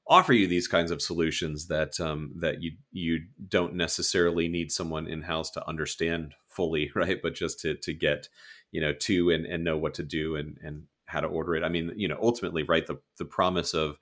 [0.07, 5.07] offer you these kinds of solutions that um, that you you don't necessarily need someone
[5.07, 7.21] in house to understand fully, right?
[7.23, 8.29] But just to to get
[8.73, 11.65] you know to and, and know what to do and and how to order it.
[11.65, 12.87] I mean, you know, ultimately, right?
[12.87, 13.99] The the promise of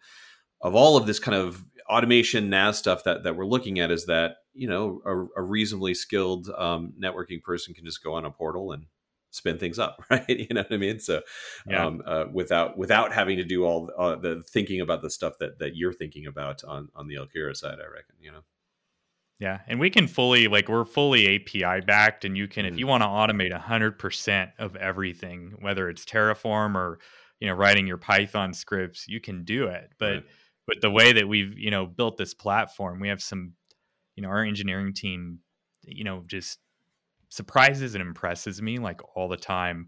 [0.61, 4.07] of all of this kind of automation NaaS stuff that that we're looking at is
[4.07, 8.31] that you know a, a reasonably skilled um, networking person can just go on a
[8.31, 8.87] portal and
[9.31, 10.29] spin things up, right?
[10.29, 11.01] You know what I mean?
[11.01, 11.23] So
[11.67, 11.87] yeah.
[11.87, 15.59] um, uh, without without having to do all uh, the thinking about the stuff that
[15.61, 18.17] that you're thinking about on on the Alkira side, I reckon.
[18.21, 18.41] You know.
[19.41, 22.75] Yeah, and we can fully like we're fully API backed, and you can mm-hmm.
[22.75, 26.99] if you want to automate hundred percent of everything, whether it's Terraform or
[27.39, 29.93] you know writing your Python scripts, you can do it.
[29.99, 30.25] But right.
[30.67, 33.53] but the way that we've you know built this platform, we have some
[34.19, 35.39] you know our engineering team
[35.85, 36.59] you know just
[37.29, 39.87] surprises and impresses me like all the time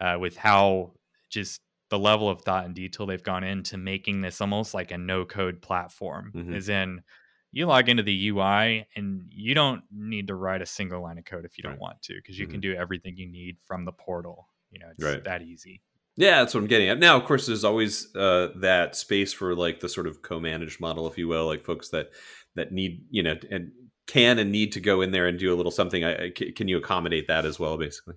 [0.00, 0.92] uh, with how
[1.28, 1.60] just
[1.90, 5.24] the level of thought and detail they've gone into making this almost like a no
[5.24, 6.54] code platform mm-hmm.
[6.54, 7.02] is in
[7.50, 11.24] you log into the UI and you don't need to write a single line of
[11.24, 12.52] code if you don't want to because you mm-hmm.
[12.52, 14.48] can do everything you need from the portal.
[14.70, 15.24] You know, it's right.
[15.24, 15.80] that easy.
[16.16, 16.98] Yeah, that's what I'm getting at.
[16.98, 21.08] Now, of course, there's always uh, that space for like the sort of co-managed model,
[21.08, 22.10] if you will, like folks that
[22.56, 23.72] that need you know and
[24.06, 26.76] can and need to go in there and do a little something I, can you
[26.76, 28.14] accommodate that as well basically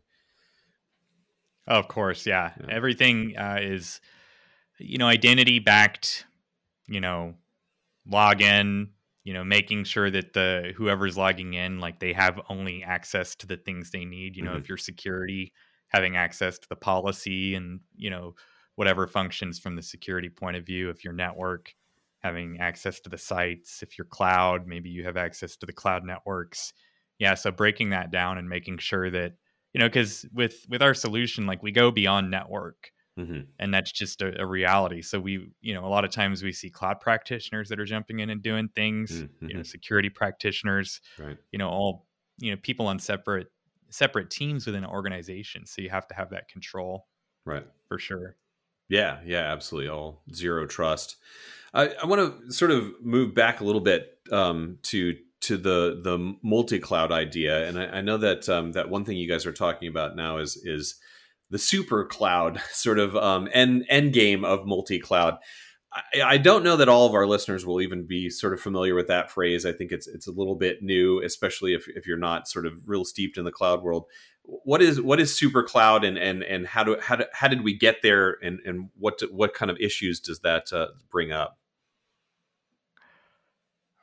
[1.65, 2.67] of course yeah, yeah.
[2.69, 4.01] everything uh, is
[4.79, 6.25] you know identity backed
[6.87, 7.35] you know
[8.09, 8.89] login
[9.23, 13.47] you know making sure that the whoever's logging in like they have only access to
[13.47, 14.59] the things they need you know mm-hmm.
[14.59, 15.51] if you're security
[15.89, 18.35] having access to the policy and you know
[18.75, 21.73] whatever functions from the security point of view if your network
[22.27, 23.81] having access to the sites.
[23.81, 26.73] If you're cloud, maybe you have access to the cloud networks.
[27.19, 29.33] Yeah, so breaking that down and making sure that
[29.73, 33.41] you know, because with with our solution, like we go beyond network, mm-hmm.
[33.59, 35.01] and that's just a, a, reality.
[35.01, 38.19] So we, you know, a lot of times we see cloud practitioners that are jumping
[38.19, 39.11] in and doing things.
[39.11, 39.47] Mm-hmm.
[39.47, 41.01] You know, security practitioners.
[41.19, 41.37] Right.
[41.51, 42.07] You know, all
[42.39, 43.47] you know, people on separate
[43.89, 45.65] separate teams within an organization.
[45.65, 47.07] So you have to have that control.
[47.45, 47.65] Right.
[47.87, 48.35] For sure.
[48.89, 49.89] Yeah, yeah, absolutely.
[49.89, 51.17] All zero trust.
[51.73, 56.01] I, I want to sort of move back a little bit um, to to the
[56.03, 59.45] the multi cloud idea, and I, I know that um, that one thing you guys
[59.45, 60.95] are talking about now is is
[61.49, 65.37] the super cloud sort of um, end end game of multi cloud.
[65.93, 68.95] I, I don't know that all of our listeners will even be sort of familiar
[68.95, 69.65] with that phrase.
[69.65, 72.73] I think it's it's a little bit new, especially if, if you're not sort of
[72.85, 74.05] real steeped in the cloud world
[74.47, 77.63] what is what is super cloud and and and how do how, do, how did
[77.63, 81.57] we get there and and what what kind of issues does that uh, bring up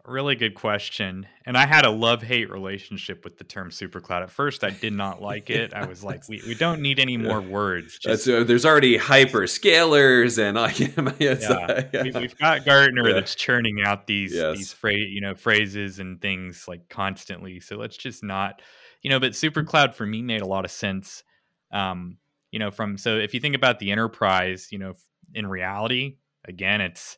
[0.06, 1.26] really good question.
[1.46, 4.22] And I had a love hate relationship with the term supercloud.
[4.22, 5.72] At first, I did not like it.
[5.72, 7.98] I was like, we, we don't need any more words.
[7.98, 10.72] Just, uh, there's already hyperscalers and I
[11.18, 12.02] yeah, yeah.
[12.02, 13.14] We, have got Gartner yeah.
[13.14, 14.56] that's churning out these yes.
[14.56, 17.60] these phrase you know phrases and things like constantly.
[17.60, 18.60] So let's just not,
[19.04, 19.20] you know.
[19.20, 21.22] But supercloud for me made a lot of sense.
[21.70, 22.18] Um,
[22.50, 24.94] you know, from so if you think about the enterprise, you know,
[25.32, 27.16] in reality, again, it's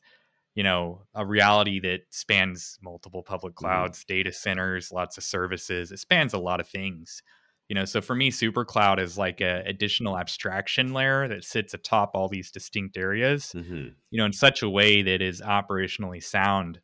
[0.57, 3.67] you know a reality that spans multiple public mm-hmm.
[3.67, 4.17] clouds mm-hmm.
[4.17, 7.23] data centers lots of services it spans a lot of things
[7.69, 11.75] you know so for me super cloud is like a additional abstraction layer that sits
[11.75, 13.89] atop all these distinct areas mm-hmm.
[14.11, 16.81] you know in such a way that is operationally sound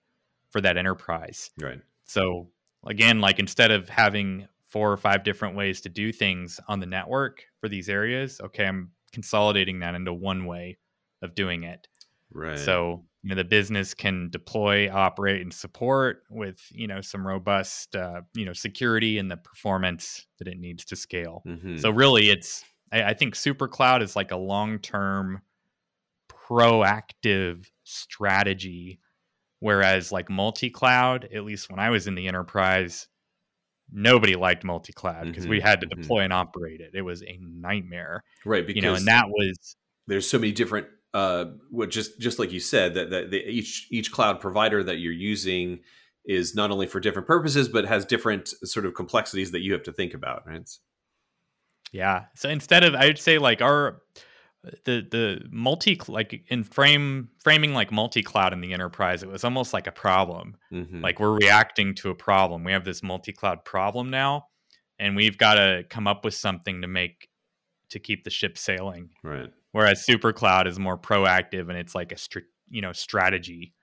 [0.51, 2.49] for that enterprise right so
[2.87, 6.87] again like instead of having four or five different ways to do things on the
[6.87, 10.79] network for these areas okay i'm consolidating that into one way
[11.21, 11.87] of doing it.
[12.35, 12.59] Right.
[12.59, 17.95] So you know the business can deploy operate and support with you know some robust
[17.95, 21.43] uh, you know security and the performance that it needs to scale.
[21.47, 21.77] Mm-hmm.
[21.77, 25.43] so really it's I, I think super cloud is like a long-term
[26.29, 28.99] proactive strategy
[29.61, 33.07] whereas like multi-cloud at least when i was in the enterprise
[33.93, 35.51] nobody liked multi-cloud because mm-hmm.
[35.51, 36.01] we had to mm-hmm.
[36.01, 39.77] deploy and operate it it was a nightmare right because you know and that was
[40.07, 43.87] there's so many different uh, what just just like you said that that the, each
[43.91, 45.81] each cloud provider that you're using
[46.25, 49.83] is not only for different purposes but has different sort of complexities that you have
[49.83, 50.71] to think about right
[51.93, 54.01] yeah so instead of i'd say like our
[54.85, 59.45] the the multi like in frame framing like multi cloud in the enterprise it was
[59.45, 60.57] almost like a problem.
[60.73, 61.01] Mm-hmm.
[61.03, 62.65] like we're reacting to a problem.
[62.65, 64.47] We have this multi cloud problem now
[64.99, 67.29] and we've got to come up with something to make
[67.91, 69.11] to keep the ship sailing.
[69.23, 69.51] Right.
[69.73, 73.75] Whereas super cloud is more proactive and it's like a str- you know strategy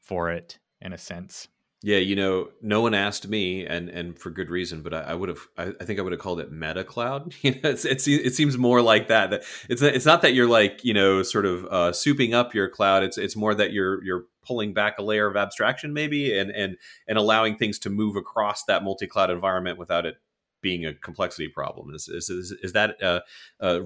[0.00, 1.48] for it in a sense
[1.82, 5.14] yeah you know no one asked me and and for good reason but i, I
[5.14, 7.84] would have I, I, think i would have called it meta cloud you know it's,
[7.84, 11.22] it's it seems more like that that it's it's not that you're like you know
[11.22, 14.98] sort of uh souping up your cloud it's it's more that you're you're pulling back
[14.98, 16.76] a layer of abstraction maybe and and
[17.08, 20.16] and allowing things to move across that multi-cloud environment without it
[20.62, 21.94] being a complexity problem.
[21.94, 23.20] Is is is, is that uh,
[23.60, 23.80] uh,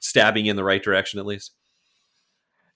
[0.00, 1.54] stabbing in the right direction at least?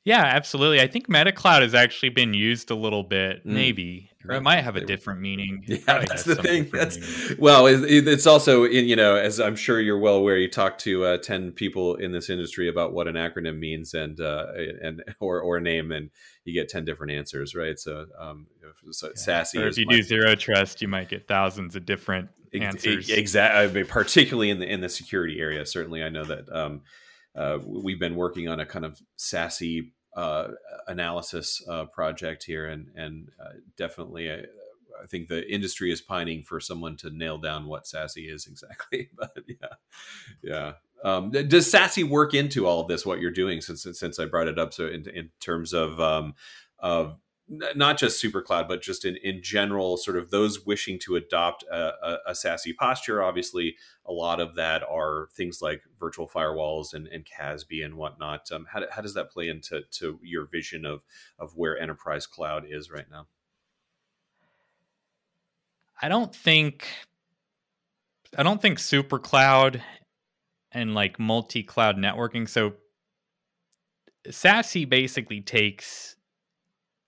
[0.05, 0.81] Yeah, absolutely.
[0.81, 3.53] I think MetaCloud has actually been used a little bit, mm.
[3.53, 5.63] maybe, or it might have a different meaning.
[5.67, 6.71] Yeah, that's the thing.
[6.73, 7.37] That's meaning.
[7.39, 11.05] well, it's also in you know, as I'm sure you're well aware, you talk to
[11.05, 14.47] uh, ten people in this industry about what an acronym means and uh,
[14.83, 16.11] and or or a name, and
[16.45, 17.79] you get ten different answers, right?
[17.79, 18.47] So, um,
[18.91, 19.43] so yeah.
[19.43, 19.63] SASE.
[19.63, 23.11] Or if you do zero trust, you might get thousands of different answers.
[23.11, 23.85] Exactly.
[23.85, 25.67] Particularly in the in the security area.
[25.67, 26.51] Certainly, I know that.
[26.51, 26.81] Um,
[27.35, 30.49] uh, we've been working on a kind of SASE uh,
[30.89, 34.31] analysis uh, project here, and and uh, definitely.
[34.31, 34.45] I,
[35.03, 39.09] I think the industry is pining for someone to nail down what SASE is exactly.
[39.17, 39.75] But yeah,
[40.43, 40.73] yeah.
[41.03, 43.07] Um, does SASE work into all of this?
[43.07, 44.75] What you're doing since since I brought it up?
[44.75, 46.35] So in, in terms of um,
[46.79, 47.17] of
[47.51, 51.77] not just supercloud but just in, in general sort of those wishing to adopt a,
[51.77, 53.75] a, a SASE posture obviously
[54.07, 58.51] a lot of that are things like virtual firewalls and, and CASB and whatnot.
[58.53, 61.03] Um, how, how does that play into to your vision of
[61.39, 63.27] of where enterprise cloud is right now?
[66.01, 66.87] I don't think
[68.39, 69.81] i don't think supercloud
[70.73, 72.73] and like multi-cloud networking so
[74.29, 76.17] SASE basically takes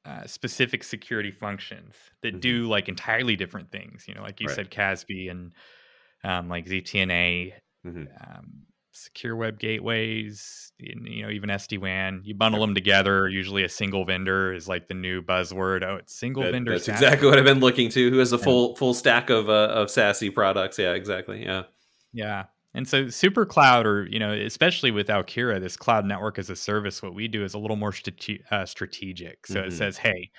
[0.04, 2.40] uh, specific security functions that mm-hmm.
[2.40, 4.04] do like entirely different things.
[4.08, 4.56] You know, like you right.
[4.56, 5.52] said, CASB and
[6.24, 7.52] um, like ZTNA,
[7.86, 8.04] mm-hmm.
[8.20, 8.62] um,
[8.92, 12.22] secure web gateways, you know, even SD WAN.
[12.24, 12.68] You bundle yep.
[12.68, 13.28] them together.
[13.28, 15.82] Usually, a single vendor is like the new buzzword.
[15.84, 16.72] Oh, it's single that, vendor.
[16.72, 16.94] That's SASE.
[16.94, 18.10] exactly what I've been looking to.
[18.10, 18.78] Who has a full yeah.
[18.78, 20.78] full stack of uh, of SASE products?
[20.78, 21.44] Yeah, exactly.
[21.44, 21.64] Yeah,
[22.12, 22.44] yeah.
[22.74, 26.56] And so super cloud or, you know, especially with Alkira, this cloud network as a
[26.56, 29.46] service, what we do is a little more strate- uh, strategic.
[29.46, 29.68] So mm-hmm.
[29.68, 30.30] it says, hey,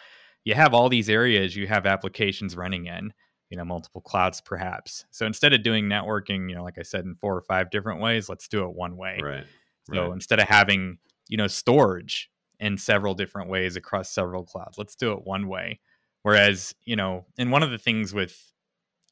[0.43, 3.13] you have all these areas you have applications running in,
[3.49, 5.05] you know, multiple clouds perhaps.
[5.11, 8.01] So instead of doing networking, you know, like I said, in four or five different
[8.01, 9.19] ways, let's do it one way.
[9.21, 9.45] Right.
[9.93, 10.11] So right.
[10.11, 15.13] instead of having, you know, storage in several different ways across several clouds, let's do
[15.13, 15.79] it one way.
[16.23, 18.36] Whereas, you know, and one of the things with,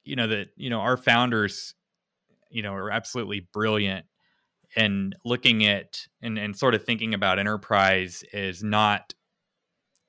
[0.05, 1.75] you know, that, you know, our founders
[2.51, 4.05] you know are absolutely brilliant
[4.75, 9.13] and looking at and, and sort of thinking about enterprise is not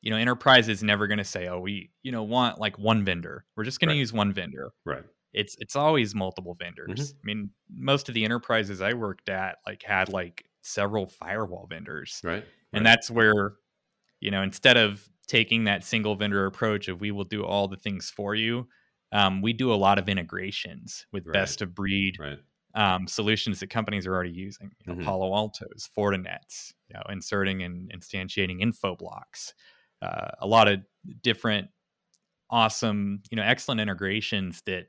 [0.01, 3.05] you know enterprise is never going to say oh we you know want like one
[3.05, 3.95] vendor we're just going right.
[3.95, 7.19] to use one vendor right it's it's always multiple vendors mm-hmm.
[7.19, 12.21] i mean most of the enterprises i worked at like had like several firewall vendors
[12.23, 12.91] right and right.
[12.91, 13.55] that's where
[14.21, 17.77] you know instead of taking that single vendor approach of we will do all the
[17.77, 18.69] things for you.
[19.13, 21.33] Um, we do a lot of integrations with Right.
[21.33, 22.39] best of breed Right.
[22.75, 24.73] um, solutions that companies are already using.
[24.81, 25.03] You know, Mhm.
[25.05, 29.53] Palo Altos, Fortinets, you know, inserting and instantiating Infoblox,
[30.03, 30.81] uh, a lot of
[31.23, 31.69] different
[32.51, 34.89] awesome, you know, excellent integrations that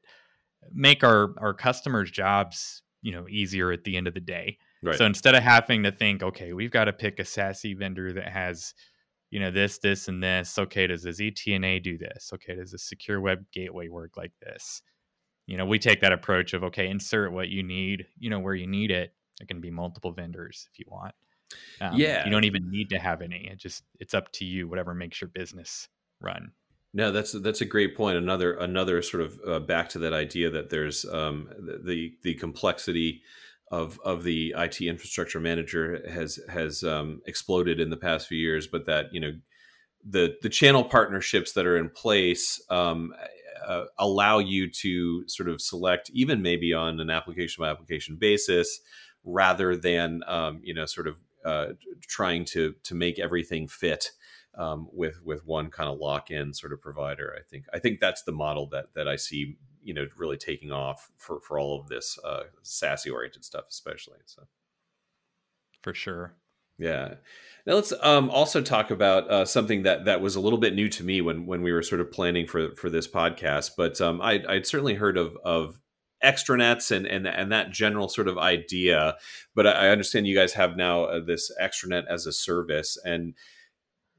[0.71, 4.57] make our our customers' jobs, you know, easier at the end of the day.
[4.81, 4.95] Right.
[4.97, 8.29] So instead of having to think, okay, we've got to pick a SASE vendor that
[8.29, 8.73] has,
[9.33, 10.59] you know, this, this, and this.
[10.59, 12.29] Okay, does the ZTNA do this?
[12.35, 14.83] Okay, does the secure web gateway work like this?
[15.47, 18.53] You know, we take that approach of okay, insert what you need, you know, where
[18.53, 19.15] you need it.
[19.41, 21.15] It can be multiple vendors if you want.
[21.81, 22.23] Um, Yeah.
[22.23, 23.47] you don't even need to have any.
[23.51, 25.89] It just it's up to you, whatever makes your business
[26.21, 26.51] run.
[26.93, 28.17] No, that's that's a great point.
[28.17, 33.23] Another another sort of uh, back to that idea that there's um, the the complexity
[33.73, 38.67] of of the IT infrastructure manager has has um, exploded in the past few years,
[38.67, 39.31] but that you know
[40.07, 43.13] the the channel partnerships that are in place um,
[43.67, 48.79] uh, allow you to sort of select even maybe on an application by application basis
[49.23, 54.11] rather than um, you know sort of uh, trying to to make everything fit
[54.55, 57.35] um, with with one kind of lock in sort of provider.
[57.35, 60.71] I think I think that's the model that that I see you know really taking
[60.71, 64.19] off for for all of this uh, SASE oriented stuff, especially.
[64.25, 64.43] So
[65.81, 66.35] For sure.
[66.77, 67.15] yeah.
[67.65, 70.89] Now let's um, also talk about uh, something that that was a little bit new
[70.89, 73.71] to me when when we were sort of planning for for this podcast.
[73.77, 75.79] But um, I, I'd certainly heard of of
[76.23, 79.15] extranets and and and that general sort of idea.
[79.55, 83.35] But I I understand you guys have now uh, this extranet as a service and.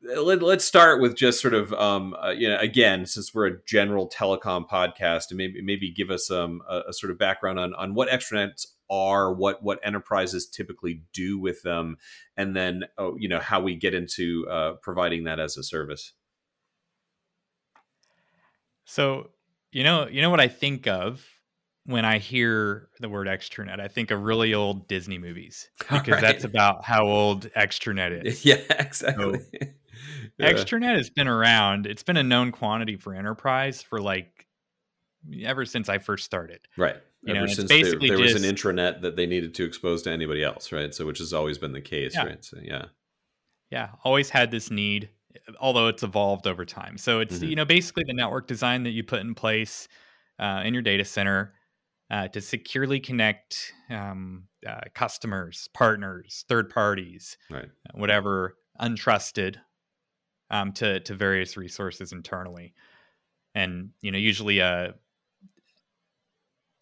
[0.05, 3.65] Let, let's start with just sort of um, uh, you know again since we're a
[3.65, 7.75] general telecom podcast and maybe maybe give us um, a, a sort of background on
[7.75, 11.97] on what extranets are what what enterprises typically do with them
[12.37, 16.13] and then oh, you know how we get into uh, providing that as a service
[18.85, 19.31] So,
[19.73, 21.27] you know, you know what I think of
[21.87, 23.81] when I hear the word extranet?
[23.81, 28.45] I think of really old Disney movies because that's about how old extranet is.
[28.45, 29.41] yeah exactly
[30.39, 30.53] Yeah.
[30.53, 31.87] Extranet has been around.
[31.87, 34.47] It's been a known quantity for enterprise for like
[35.43, 36.61] ever since I first started.
[36.77, 39.55] right you know, ever it's since there, basically there was an intranet that they needed
[39.55, 42.27] to expose to anybody else right so which has always been the case Yeah.
[42.27, 42.87] right so yeah
[43.71, 45.09] Yeah, always had this need,
[45.59, 46.99] although it's evolved over time.
[46.99, 47.49] So it's Mhm.
[47.49, 49.89] you know basically the network design that you put in place
[50.39, 51.55] uh, in your data center
[52.11, 59.57] uh, to securely connect um, uh, customers, partners, third parties, right whatever untrusted
[60.51, 62.75] um, to to various resources internally,
[63.55, 64.93] and you know usually uh,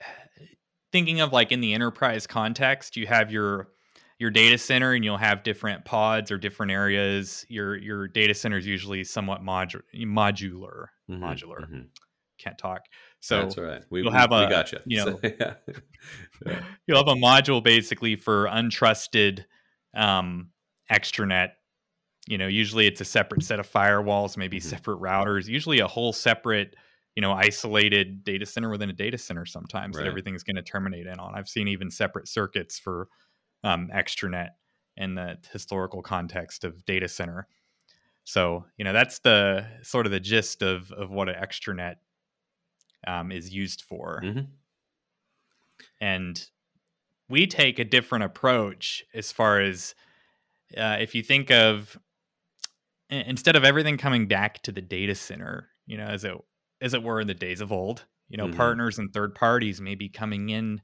[0.92, 3.68] thinking of like in the enterprise context, you have your
[4.18, 7.44] your data center and you'll have different pods or different areas.
[7.48, 10.86] Your your data center is usually somewhat modu- modular.
[11.10, 11.68] Mhm, Modular.
[11.68, 11.86] mhm.
[12.38, 12.82] Can't talk.
[13.20, 15.54] So that's all right we, you'll we- have we a, got you you know, yeah.
[16.46, 16.60] Yeah.
[16.86, 19.44] you'll have a module basically for untrusted
[19.94, 20.50] um,
[20.90, 21.50] extranet.
[22.28, 24.82] You know, usually it's a separate set of firewalls, maybe Mhm.
[24.82, 26.76] separate routers, usually a whole separate,
[27.16, 29.98] you know, isolated data center within a data center sometimes Right.
[29.98, 31.34] that everything's going to terminate in on.
[31.34, 33.08] I've seen even separate circuits for
[33.64, 34.50] um, extranet
[34.96, 37.48] in the historical context of data center.
[38.24, 41.96] So, you know, that's the sort of the gist of, of what an extranet
[43.06, 44.62] um, is used for Mhm.
[46.00, 46.50] and
[47.28, 49.94] we take a different approach as far as
[50.76, 51.98] uh, if you think of
[53.12, 56.36] instead of everything coming back to the data center you know as it
[56.80, 58.56] as it were in the days of old you know Mhm.
[58.56, 60.80] partners and third parties may be coming in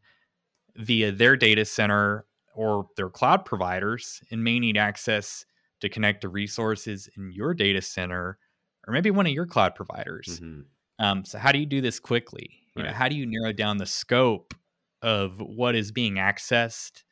[0.77, 5.45] via their data center or their cloud providers and may need access
[5.81, 8.39] to connect to resources in your data center
[8.87, 10.67] or maybe one of your cloud providers Mhm.
[10.99, 12.51] um, so how do you do this quickly?
[12.77, 14.55] You know, how do you narrow down the scope
[15.03, 17.05] of what is being accessed,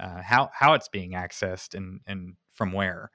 [0.00, 3.10] uh, how how it's being accessed, and and from where?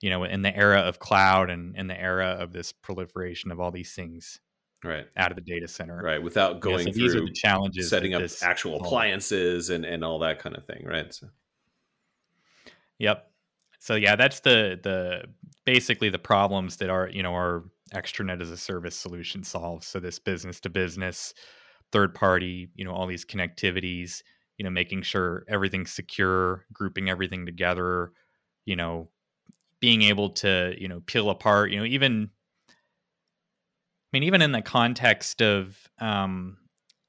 [0.00, 3.60] You know, in the era of cloud and in the era of this proliferation of
[3.60, 4.40] all these things
[4.84, 6.00] right out of the data center.
[6.02, 7.88] right without going so these are the challenges.
[7.88, 11.28] setting up actual appliances and and all that kind of thing right so
[12.98, 13.30] Yep.
[13.78, 15.24] So yeah, that's the the
[15.64, 19.86] basically the problems that our you know our extranet as a service solution solves.
[19.86, 21.34] So this business to business,
[21.92, 24.22] third party, you know, all these connectivities,
[24.58, 28.12] you know, making sure everything's secure, grouping everything together,
[28.64, 29.08] you know,
[29.86, 32.30] being able to you know peel apart, you know, even.
[34.12, 36.58] I mean, even in the context of um,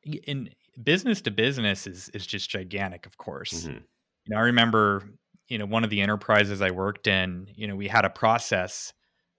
[0.04, 0.50] in
[0.84, 3.88] business to business is is just gigantic, of course Mhm.
[4.26, 5.04] you know, I remember,
[5.50, 8.94] you know, one of the enterprises I worked in, you know, we had a process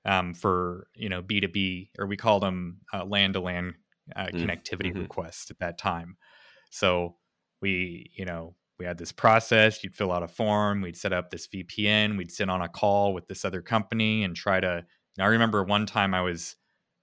[0.07, 3.75] um, for you know b2b or we called them LAN to LAN
[4.33, 4.97] Mm, connectivity mhm.
[4.97, 6.17] requests at that time
[6.71, 7.17] so
[7.63, 11.31] we you know we had this process you'd fill out a form we'd set up
[11.31, 14.85] this vpn we'd sit on a call with this other company and try to
[15.19, 16.57] i remember one time i was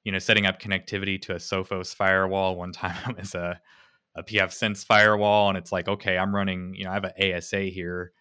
[0.04, 3.60] you know setting up connectivity to a sophos firewall one time it was a
[4.16, 7.62] a pfSense firewall and it's like okay i'm running you know i have an asa
[7.64, 8.12] here.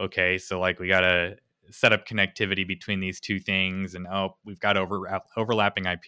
[0.00, 1.36] Okay so like we got to
[1.70, 6.04] set up connectivity between these two things and oh we've got over overlapping ip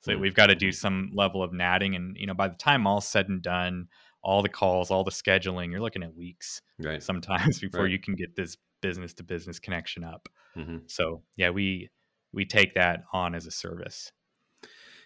[0.00, 0.74] so Mm, we've got to do mhm.
[0.74, 3.88] some level of natting and you know by the time all's said and done
[4.28, 7.02] all the calls all the scheduling you're looking at weeks Right.
[7.02, 7.92] sometimes before Right.
[7.92, 11.90] you can get this business to business connection up hmm so yeah we
[12.32, 14.12] we take that on as a service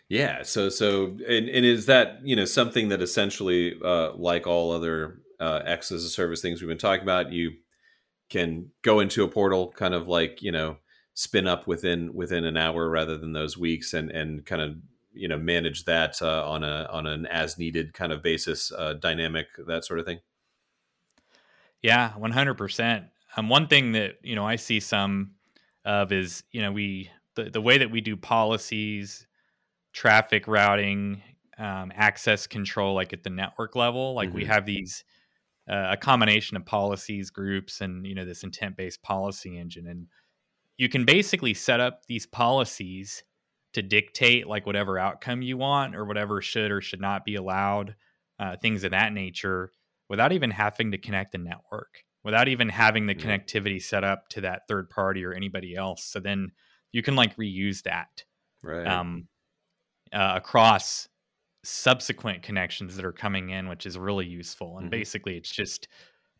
[0.08, 0.42] Yeah.
[0.42, 5.20] So so and, and is that you know something that essentially uh, like all other
[5.40, 7.52] uh, X as a service things we've been talking about, you
[8.30, 10.78] can go into a portal, kind of like you know
[11.14, 14.76] spin up within within an hour rather than those weeks, and and kind of
[15.14, 18.94] you know manage that uh, on a on an as needed kind of basis, uh,
[18.94, 20.20] dynamic that sort of thing.
[21.82, 23.06] Yeah, one hundred percent.
[23.36, 25.34] Um, one thing that you know I see some
[25.84, 29.26] of is you know we the the way that we do policies,
[29.92, 31.22] traffic routing,
[31.58, 34.46] um, access control, like at the network level, like we Mhm.
[34.46, 35.04] have these
[35.70, 40.08] uh, a combination of policies, groups, and you know this intent based policy engine, and
[40.78, 43.24] you can basically set up these policies
[43.72, 47.96] to dictate like whatever outcome you want or whatever should or should not be allowed,
[48.38, 49.72] uh, things of that nature,
[50.08, 54.40] without even having to connect the network, without even having the connectivity set up to
[54.42, 56.04] that third party or anybody else.
[56.04, 56.52] So then
[56.92, 58.24] you can like reuse that
[58.62, 58.86] Right.
[58.90, 59.28] um,
[60.12, 61.08] uh, across
[61.64, 64.78] subsequent connections that are coming in, which is really useful.
[64.78, 64.90] And Mhm.
[64.90, 65.88] basically, it's just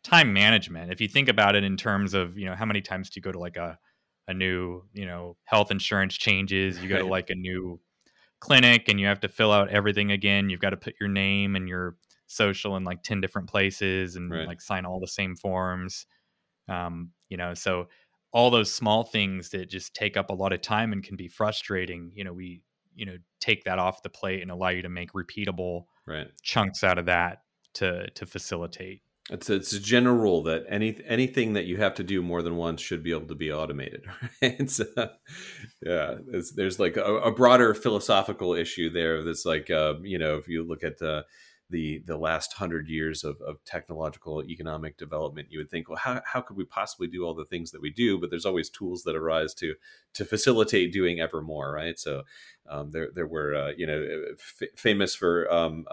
[0.03, 0.91] time management.
[0.91, 3.21] If you think about it in terms of, you know, how many times do you
[3.23, 3.79] go to like a
[4.27, 7.79] a new, you know, health insurance changes, you go to like a new
[8.39, 10.49] clinic and you have to fill out everything again.
[10.49, 11.97] You've got to put your name and your
[12.27, 14.43] social in like 10 different places and Right.
[14.43, 16.05] like sign all the same forms.
[16.67, 17.89] Um, you know, so
[18.31, 21.27] all those small things that just take up a lot of time and can be
[21.27, 22.63] frustrating, you know, we,
[22.95, 26.33] you know, take that off the plate and allow you to make repeatable right.
[26.41, 27.43] chunks out of that
[27.75, 29.03] to to facilitate.
[29.33, 32.43] It's a, it's a general rule that any anything that you have to do more
[32.43, 34.05] than once should be able to be automated.
[34.41, 34.69] Right?
[35.81, 36.15] Yeah,
[36.55, 39.23] there's like a, a broader philosophical issue there.
[39.23, 41.25] That's like uh, you know if you look at the
[41.71, 46.21] the the last hundred years of, of technological economic development, you would think, well, how,
[46.25, 48.19] how could we possibly do all the things that we do?
[48.19, 49.73] But there's always tools that arise to
[50.13, 51.97] to facilitate doing ever more, right?
[51.97, 52.23] So
[52.69, 55.85] um, there there were uh, you know f- famous for um,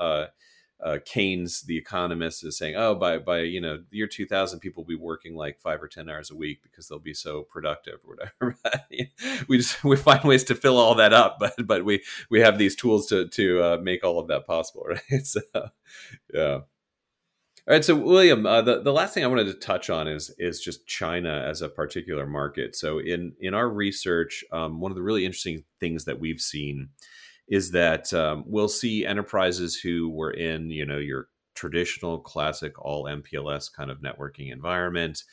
[0.85, 4.89] uh, Keynes, the economist, is saying, "Oh, by by you know year 2000, people will
[4.89, 8.17] be working like five or ten hours a week because they'll be so productive or
[8.17, 8.59] whatever."
[9.49, 12.59] we just we find ways to fill all that up, but but we we have
[12.59, 15.27] these tools to to uh, make all of that possible, right?
[15.27, 15.41] So,
[16.33, 16.61] yeah.
[17.69, 20.35] All right, so William, uh, the the last thing I wanted to touch on is
[20.39, 22.75] is just China as a particular market.
[22.75, 26.89] So in in our research, um, one of the really interesting things that we've seen
[27.51, 33.05] is that um, we'll see enterprises who were in you know your traditional classic all
[33.05, 35.25] MPLS kind of networking environment.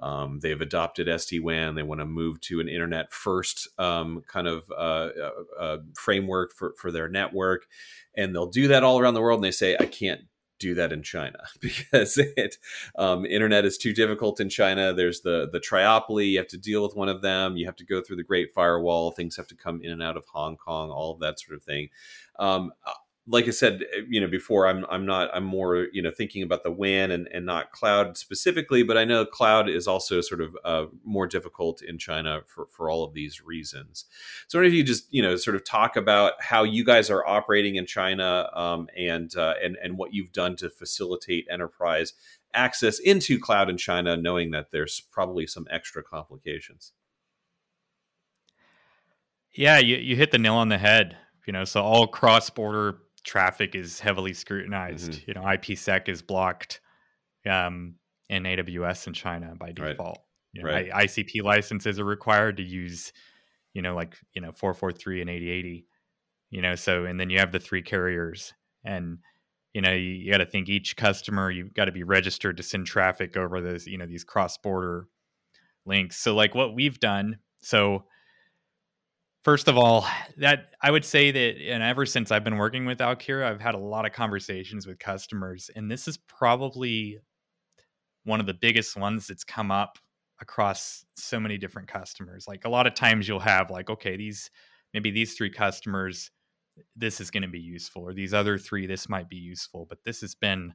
[0.00, 1.74] Um, they've adopted SD WAN.
[1.74, 6.52] They want to move to an internet first um, kind of uh, uh, uh, framework
[6.52, 7.66] for, for their network.
[8.16, 9.38] And they'll do that all around the world.
[9.38, 10.22] And they say, I can't
[10.58, 12.56] do that in China because it
[12.96, 14.92] um, internet is too difficult in China.
[14.92, 16.30] There's the the triopoly.
[16.30, 17.56] You have to deal with one of them.
[17.56, 19.10] You have to go through the Great Firewall.
[19.12, 20.90] Things have to come in and out of Hong Kong.
[20.90, 21.88] All of that sort of thing.
[22.38, 22.72] Um,
[23.26, 26.62] like I said, you know, before I'm I'm not I'm more you know thinking about
[26.62, 30.56] the WAN and, and not cloud specifically, but I know cloud is also sort of
[30.64, 34.04] uh, more difficult in China for for all of these reasons.
[34.46, 37.76] So, if you just you know sort of talk about how you guys are operating
[37.76, 42.12] in China um, and uh, and and what you've done to facilitate enterprise
[42.52, 46.92] access into cloud in China, knowing that there's probably some extra complications.
[49.52, 51.16] Yeah, you, you hit the nail on the head.
[51.46, 55.12] You know, so all cross border traffic is heavily scrutinized.
[55.12, 55.28] Mhm.
[55.28, 56.80] You know, IPsec is blocked
[57.46, 57.96] um,
[58.28, 59.74] in AWS in China by Right.
[59.74, 60.24] default.
[60.52, 60.90] You know, Right.
[60.92, 63.12] I, ICP licenses are required to use,
[63.72, 65.86] you know, like you know, four four three and eighty eighty.
[66.50, 68.54] You know, so and then you have the three carriers,
[68.84, 69.18] and
[69.72, 72.62] you know, you, you got to think each customer you've got to be registered to
[72.62, 75.08] send traffic over those, you know, these cross border
[75.84, 76.16] links.
[76.16, 78.04] So like what we've done, so
[79.44, 80.06] First of all,
[80.38, 83.74] that I would say that, and ever since I've been working with Alkira, I've had
[83.74, 87.18] a lot of conversations with customers, and this is probably
[88.24, 89.98] one of the biggest ones that's come up
[90.40, 92.48] across so many different customers.
[92.48, 94.50] Like a lot of times you'll have like, okay, these
[94.94, 96.30] maybe these three customers,
[96.96, 99.84] this is going to be useful, or these other three, this might be useful.
[99.86, 100.72] But this has been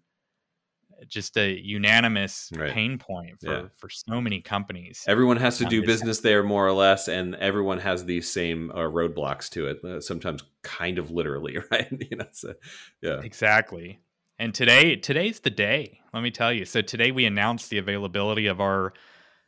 [1.08, 2.72] just a unanimous Right.
[2.72, 3.68] pain point for Yeah.
[3.78, 5.04] for so many companies.
[5.08, 8.72] Everyone has to Um, do business there more or less, and everyone has these same
[8.72, 9.84] uh, roadblocks to it.
[9.84, 11.88] Uh, sometimes, kind of literally, right?
[12.12, 12.54] you know, so
[13.02, 14.00] yeah, Exactly.
[14.38, 16.66] And today today's the day, let me tell you.
[16.66, 18.94] So today we announced the availability of our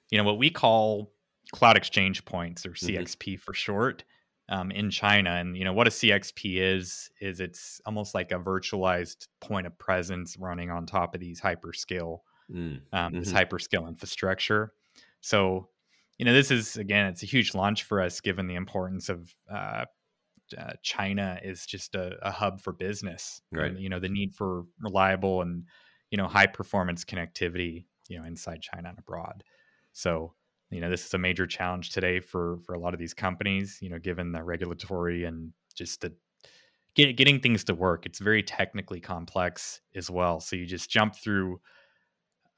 [0.09, 1.13] you know what we call
[1.53, 2.71] cloud exchange points or.
[2.71, 4.03] CXP for short
[4.51, 8.39] um, in China and you know what a CXP is is it's almost like a
[8.39, 13.35] virtualized point of presence running on top of these hyperscale Mm, um, this Mhm.
[13.35, 14.73] hyperscale infrastructure.
[15.21, 15.69] So,
[16.17, 19.35] you know, this is again, it's a huge launch for us given the importance of
[19.49, 19.85] uh,
[20.57, 23.41] uh, China is just a, a hub for business.
[23.51, 23.71] Right.
[23.71, 25.67] And, you know, the need for reliable and
[26.09, 29.43] you know high performance connectivity, you know, inside China and abroad.
[29.93, 30.35] So,
[30.71, 33.77] you know, this is a major challenge today for for a lot of these companies.
[33.81, 36.13] You know, given the regulatory and just the
[36.95, 38.05] get, getting things to work.
[38.05, 40.39] It's very technically complex as well.
[40.39, 41.59] So you just jump through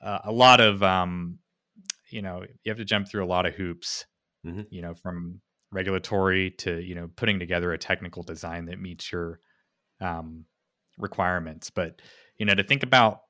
[0.01, 1.39] uh, a lot of um,
[2.09, 4.05] you know you have to jump through a lot of hoops
[4.45, 4.67] Mhm.
[4.69, 5.41] you know from
[5.71, 9.39] regulatory to you know putting together a technical design that meets your
[10.01, 10.45] um,
[10.97, 12.01] requirements but
[12.37, 13.21] you know to think about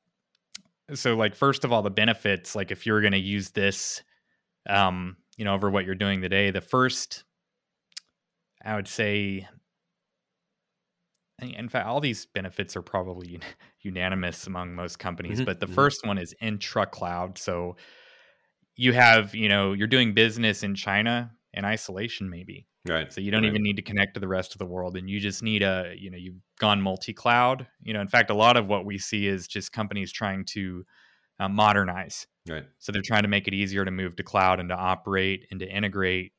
[0.94, 4.02] so like first of all the benefits like if you're going to use this
[4.70, 7.24] um, you know over what you're doing today the first
[8.64, 9.48] i would say
[11.40, 13.40] in fact all these benefits are probably
[13.82, 15.74] unanimous among most companies Mhm, but the mhm.
[15.74, 17.76] first one is intra cloud so
[18.76, 23.12] you have you know you're doing business in china in isolation maybe right.
[23.12, 23.50] so you don't right.
[23.50, 25.94] even need to connect to the rest of the world and you just need a
[25.98, 29.28] you know you've gone multi-cloud you know in fact a lot of what we see
[29.28, 30.84] is just companies trying to
[31.40, 32.66] uh, modernize right.
[32.80, 35.60] so they're trying to make it easier to move to cloud and to operate and
[35.60, 36.34] to integrate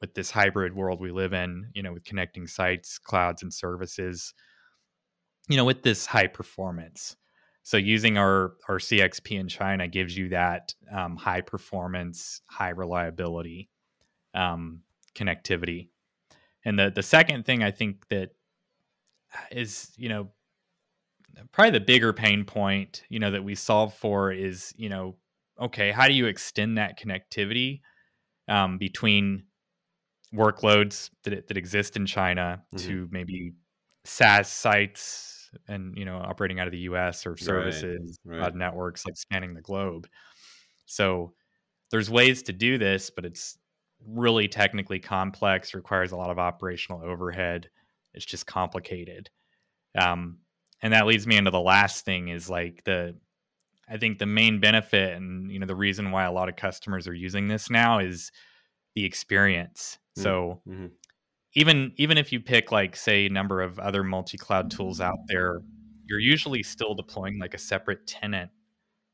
[0.00, 4.32] with this hybrid world we live in, you know, with connecting sites, clouds, and services,
[5.48, 7.16] you know, with this high performance.
[7.62, 13.68] So using our our CXP in China gives you that um, high performance, high reliability
[14.34, 14.80] um,
[15.14, 15.88] connectivity.
[16.64, 18.30] And the the second thing I think that
[19.50, 20.30] is, you know,
[21.52, 25.16] probably the bigger pain point, you know, that we solve for is, you know,
[25.60, 27.80] okay, how do you extend that connectivity
[28.48, 29.44] um, between
[30.34, 32.78] workloads that, that exist in China Mhm.
[32.78, 33.52] to maybe
[34.04, 37.26] SaaS sites and you know operating out of the U.S.
[37.26, 38.38] or services right.
[38.38, 40.08] cloud networks like spanning the globe.
[40.86, 41.34] So
[41.90, 43.58] there's ways to do this, but it's
[44.06, 45.74] really technically complex.
[45.74, 47.68] Requires a lot of operational overhead.
[48.14, 49.28] It's just complicated.
[50.00, 50.38] Um,
[50.82, 53.16] and that leads me into the last thing is like the
[53.90, 57.08] I think the main benefit and you know the reason why a lot of customers
[57.08, 58.32] are using this now is
[58.96, 59.98] the experience.
[60.16, 60.36] Mm.
[60.36, 60.98] So Mhm.
[61.54, 65.60] even even if you pick like say a number of other multi-cloud tools out there,
[66.06, 68.50] you're usually still deploying like a separate tenant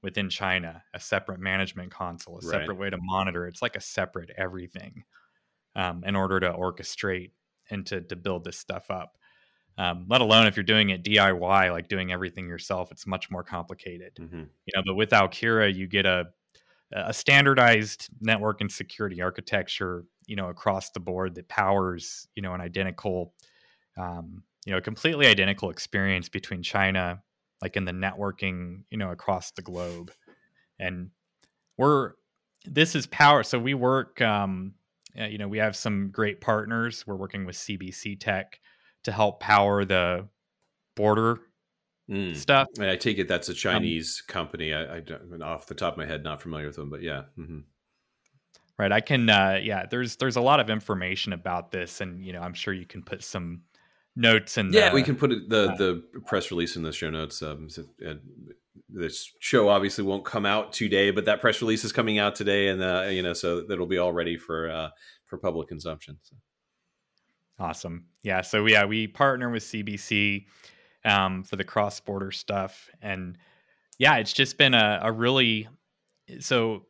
[0.02, 2.42] within China, a separate management console, a Right.
[2.42, 3.46] separate way to monitor.
[3.48, 5.04] It's like a separate everything
[5.76, 7.32] um, in order to orchestrate
[7.70, 9.18] and to to build this stuff up.
[9.78, 13.42] Um, let alone if you're doing it DIY, like doing everything yourself, it's much more
[13.44, 14.14] complicated.
[14.16, 14.48] Mhm.
[14.64, 16.26] you know but with alkira you get a
[16.92, 22.54] a standardized network and security architecture you know across the board that powers you know
[22.54, 23.34] an identical
[23.96, 27.20] um, you know completely identical experience between china
[27.62, 30.12] like in the networking you know across the globe.
[30.78, 31.10] And
[31.78, 32.12] we're
[32.64, 34.74] this is power so we work um,
[35.18, 37.06] uh, you know we have some great partners.
[37.06, 38.60] We're working with cbc tech
[39.06, 40.28] to help power the
[40.94, 41.40] border
[42.08, 42.36] Mm.
[42.36, 44.72] stuff I take it that's a Chinese company.
[44.72, 47.22] I, I don't, off the top of my head, not familiar with them, but yeah.
[47.34, 47.60] hmm
[48.78, 52.32] right i can uh yeah there's there's a lot of information about this and you
[52.32, 53.62] know i'm sure you can put some
[54.16, 57.42] notes and Yeah, we can put it, the the press release in the show notes.
[57.42, 58.14] Um, so, uh,
[58.88, 62.68] this show obviously won't come out today, but that press release is coming out today,
[62.68, 64.90] and uh, you know, so that'll be all ready for uh,
[65.26, 66.18] for public consumption.
[66.22, 66.36] So.
[67.58, 68.06] Awesome.
[68.22, 68.42] Yeah.
[68.42, 70.46] So yeah, we partner with CBC
[71.04, 73.38] um, for the cross border stuff, and
[73.98, 75.68] yeah, it's just been a, a really
[76.40, 76.86] so.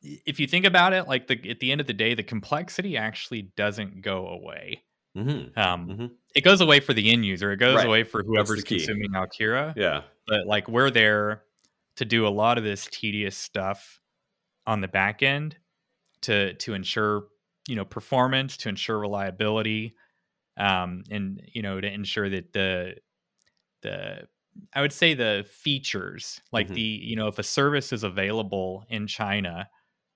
[0.00, 2.96] If you think about it, like the at the end of the day, the complexity
[2.96, 4.82] actually doesn't go away.
[5.16, 5.58] Mm-hmm.
[5.58, 6.10] Um, Mhm.
[6.36, 7.50] It goes away for the end user.
[7.50, 7.86] It goes Right.
[7.86, 9.74] away for whoever's consuming Alkira.
[9.76, 11.42] Yeah, but like we're there
[11.96, 14.00] to do a lot of this tedious stuff
[14.66, 15.56] on the back end
[16.22, 17.24] to to ensure
[17.68, 19.96] you know performance to ensure reliability
[20.58, 22.96] um and you know to ensure that the
[23.82, 24.26] the
[24.74, 26.74] i would say the features like Mhm.
[26.74, 29.68] the you know if a service is available in china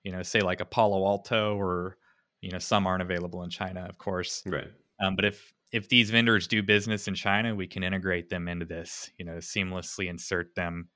[0.05, 1.97] you know, say like a Palo Alto or
[2.41, 4.43] you know some aren't available in China, of course.
[4.45, 4.73] Right.
[4.99, 8.65] Um, but if if these vendors do business in China, we can integrate them into
[8.65, 9.11] this.
[9.17, 10.89] You know, seamlessly insert them.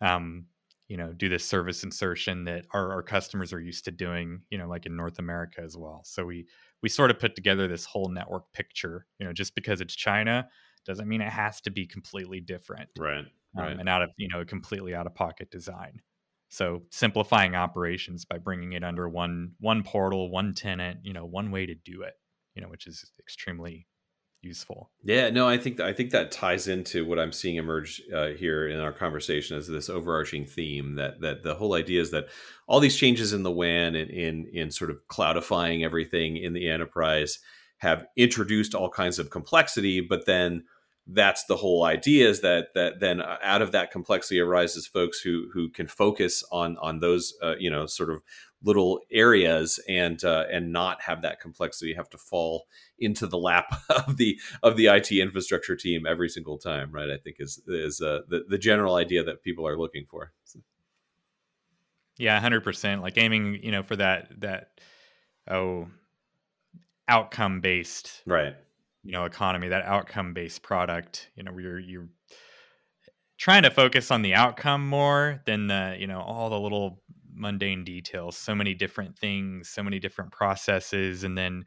[0.00, 0.46] Um,
[0.88, 4.42] you know, do this service insertion that our, our customers are used to doing.
[4.50, 6.02] You know, like in North America as well.
[6.04, 6.46] So we
[6.82, 9.06] we sort of put together this whole network picture.
[9.18, 10.48] You know, just because it's China
[10.84, 12.90] doesn't mean it has to be completely different.
[12.98, 13.24] Right.
[13.56, 13.78] Um, right.
[13.78, 16.00] and out of you know a completely out of pocket design.
[16.52, 21.50] So simplifying operations by bringing it under one one portal, one tenant, you know, one
[21.50, 22.12] way to do it,
[22.54, 23.86] you know, which is extremely
[24.42, 24.90] useful.
[25.04, 28.68] Yeah, no, I think I think that ties into what I'm seeing emerge uh, here
[28.68, 32.26] in our conversation as this overarching theme that that the whole idea is that
[32.66, 36.68] all these changes in the WAN and in in sort of cloudifying everything in the
[36.68, 37.38] enterprise
[37.78, 40.64] have introduced all kinds of complexity, but then
[41.08, 45.48] that's the whole idea is that that then out of that complexity arises folks who
[45.52, 48.22] who can focus on on those uh, you know sort of
[48.64, 52.66] little areas and uh, and not have that complexity have to fall
[52.98, 57.10] into the lap of the of the IT infrastructure team every single time right?
[57.10, 60.32] I think is is uh, the the general idea that people are looking for.
[60.44, 60.60] So.
[62.18, 64.80] yeah 100% like aiming you know for that that
[65.48, 65.88] oh
[67.08, 68.54] outcome based right.
[69.02, 72.08] you know economy that outcome based product you know where you're you're
[73.38, 77.02] trying to focus on the outcome more than the you know all the little
[77.34, 81.64] mundane details so many different things so many different processes and then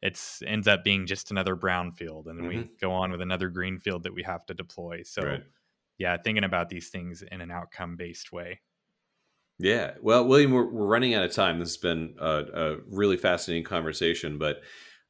[0.00, 2.60] it's ends up being just another brownfield and then mm-hmm.
[2.60, 5.42] we go on with another greenfield that we have to deploy so right.
[5.98, 8.60] yeah thinking about these things in an outcome based way
[9.58, 13.16] yeah well william we're, we're running out of time this has been a, a really
[13.16, 14.60] fascinating conversation but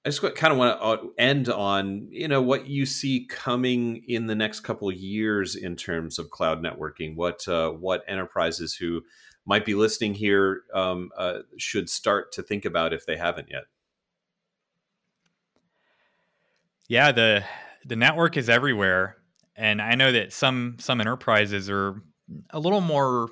[0.05, 4.05] I just kind of want to uh, end on you know what you see coming
[4.07, 7.17] in the next couple of years in terms of cloud networking.
[7.17, 9.03] What uh, what enterprises who
[9.49, 13.65] might be listening here um, uh, should start to think about if they haven't yet.
[16.87, 17.45] Yeah, the
[17.85, 19.17] the network is everywhere,
[19.57, 22.03] and I know that some some enterprises are
[22.51, 23.29] a little more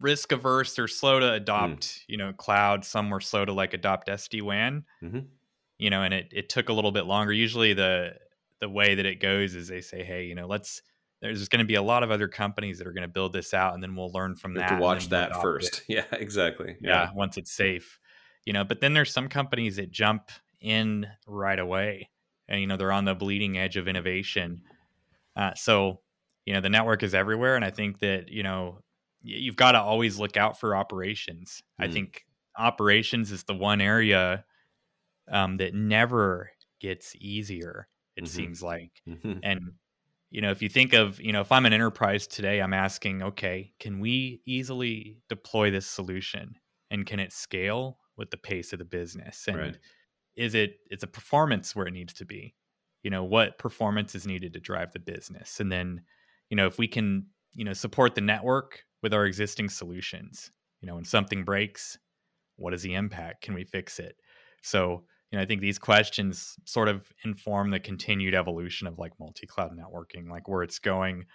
[0.00, 2.00] risk averse or slow to adopt mm.
[2.08, 5.20] you know cloud some were slow to like adopt sd-wan mm-hmm
[5.78, 7.32] you know, and it it took a little bit longer.
[7.32, 8.14] Usually the
[8.60, 10.82] the way that it goes is they say, hey, you know, let's
[11.20, 13.54] there's going to be a lot of other companies that are going to build this
[13.54, 14.68] out, and then we'll learn from that.
[14.68, 16.76] To watch that first, yeah, exactly.
[16.80, 17.04] Yeah.
[17.04, 17.98] yeah, once it's safe,
[18.44, 18.64] you know.
[18.64, 22.10] But then there's some companies that jump in right away,
[22.48, 24.62] and you know they're on the bleeding edge of innovation.
[25.34, 26.00] Uh, so
[26.44, 28.80] you know the network is everywhere, and I think that you know
[29.22, 31.62] you've got to always look out for operations.
[31.80, 31.88] Mm.
[31.88, 32.24] I think
[32.56, 34.44] operations is the one area
[35.30, 36.50] um, that never
[36.80, 37.88] gets easier.
[38.16, 38.36] It mm-hmm.
[38.36, 39.38] seems like, mm-hmm.
[39.42, 39.72] and
[40.30, 43.22] you know, if you think of, you know, if I'm an enterprise today, I'm asking,
[43.22, 46.54] okay, can we easily deploy this solution,
[46.90, 49.44] and can it scale with the pace of the business?
[49.46, 49.78] And right.
[50.36, 52.54] is it it's a performance where it needs to be?
[53.02, 56.02] You know, what performance is needed to drive the business, and then,
[56.50, 60.50] you know, if we can, you know, support the network with our existing solutions,
[60.80, 61.98] you know, when something breaks,
[62.56, 63.42] what is the impact?
[63.42, 64.16] Can we fix it?
[64.62, 69.12] So you know, I think these questions sort of inform the continued evolution of like
[69.18, 71.26] multi-cloud networking, like where it's going.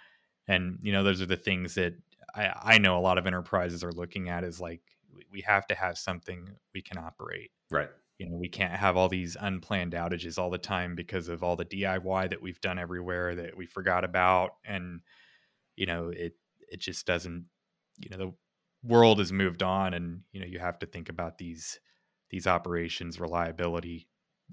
[0.48, 1.94] And, you know, those are the things that
[2.34, 4.80] I, I know a lot of enterprises are looking at is like,
[5.30, 7.50] we have to have something we can operate.
[7.70, 7.90] Right.
[8.18, 11.56] You know, we can't have all these unplanned outages all the time because of all
[11.56, 14.52] the DIY that we've done everywhere that we forgot about.
[14.64, 15.00] And,
[15.76, 16.34] you know, it,
[16.68, 17.46] it just doesn't,
[17.98, 18.32] you know, the
[18.82, 21.78] world has moved on and, you know, you have to think about these,
[22.32, 24.08] these operations reliability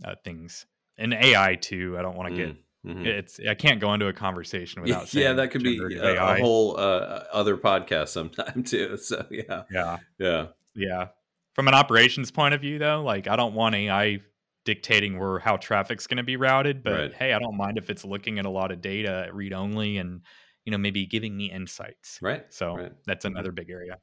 [0.05, 0.67] uh, things
[0.99, 1.95] and AI too.
[1.97, 2.55] I don't want to get
[2.85, 3.05] mm-hmm.
[3.05, 5.25] it's I can't go into a conversation without saying.
[5.25, 8.97] yeah that could be a, a, whole uh, other podcast sometime too.
[8.97, 11.07] So yeah, yeah, yeah, yeah.
[11.55, 14.19] From an operations point of view, though, like I don't want AI
[14.65, 17.13] dictating where how traffic's going to be routed, but right.
[17.13, 20.21] hey, I don't mind if it's looking at a lot of data, read only, and
[20.65, 22.19] you know maybe giving me insights.
[22.21, 22.45] Right.
[22.49, 22.91] So right.
[23.05, 23.97] that's another big area.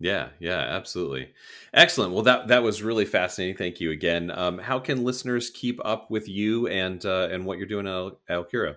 [0.00, 1.32] Yeah, yeah, absolutely.
[1.74, 2.12] Excellent.
[2.12, 3.56] Well, that that was really fascinating.
[3.56, 4.30] Thank you again.
[4.30, 8.12] Um, how can listeners keep up with you and uh, and what you're doing at
[8.30, 8.76] Alkira?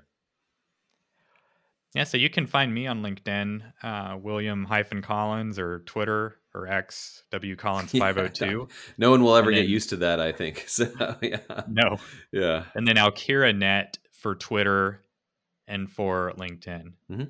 [1.93, 6.67] Yeah, so you can find me on LinkedIn, uh, William hyphen Collins, or Twitter or
[6.67, 8.67] X W Collins five hundred oh two.
[8.97, 10.19] No one will ever get used to that.
[10.19, 10.89] I think so.
[11.21, 11.39] Yeah.
[11.67, 11.97] No.
[12.31, 12.63] Yeah.
[12.73, 15.01] And then Alkira Net for Twitter
[15.67, 16.93] and for LinkedIn.
[17.11, 17.23] Mm-hmm.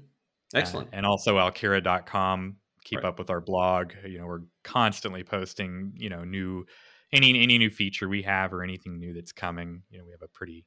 [0.53, 0.87] Excellent.
[0.87, 3.05] Uh, and also Alkira.com keep right.
[3.05, 3.93] up with our blog.
[4.05, 6.65] You know, we're constantly posting, you know, new
[7.13, 9.83] any any new feature we have or anything new that's coming.
[9.89, 10.65] You know, we have a pretty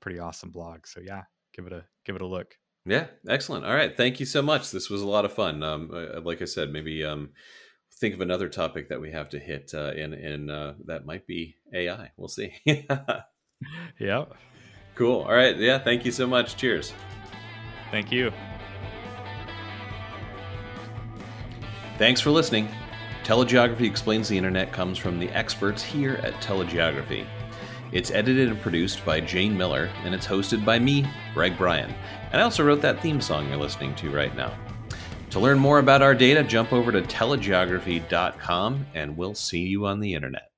[0.00, 0.86] pretty awesome blog.
[0.86, 1.22] So yeah,
[1.54, 2.56] give it a give it a look.
[2.84, 3.64] Yeah, excellent.
[3.64, 4.70] All right, thank you so much.
[4.72, 5.62] This was a lot of fun.
[5.62, 7.30] Um, uh, like I said, maybe um,
[8.00, 11.26] think of another topic that we have to hit, uh, and and uh, that might
[11.26, 12.10] be AI.
[12.16, 12.52] We'll see.
[13.98, 14.24] yeah.
[14.94, 15.22] Cool.
[15.22, 15.56] All right.
[15.56, 15.78] Yeah.
[15.78, 16.56] Thank you so much.
[16.56, 16.92] Cheers.
[17.90, 18.32] Thank you.
[22.02, 22.68] Thanks for listening.
[23.22, 27.24] Telegeography Explains the Internet comes from the experts here at Telegeography.
[27.92, 31.94] It's edited and produced by Jane Miller, and it's hosted by me, Greg Bryan.
[32.32, 34.52] And I also wrote that theme song you're listening to right now.
[35.30, 40.00] To learn more about our data, jump over to telegeography.com, and we'll see you on
[40.00, 40.51] the internet.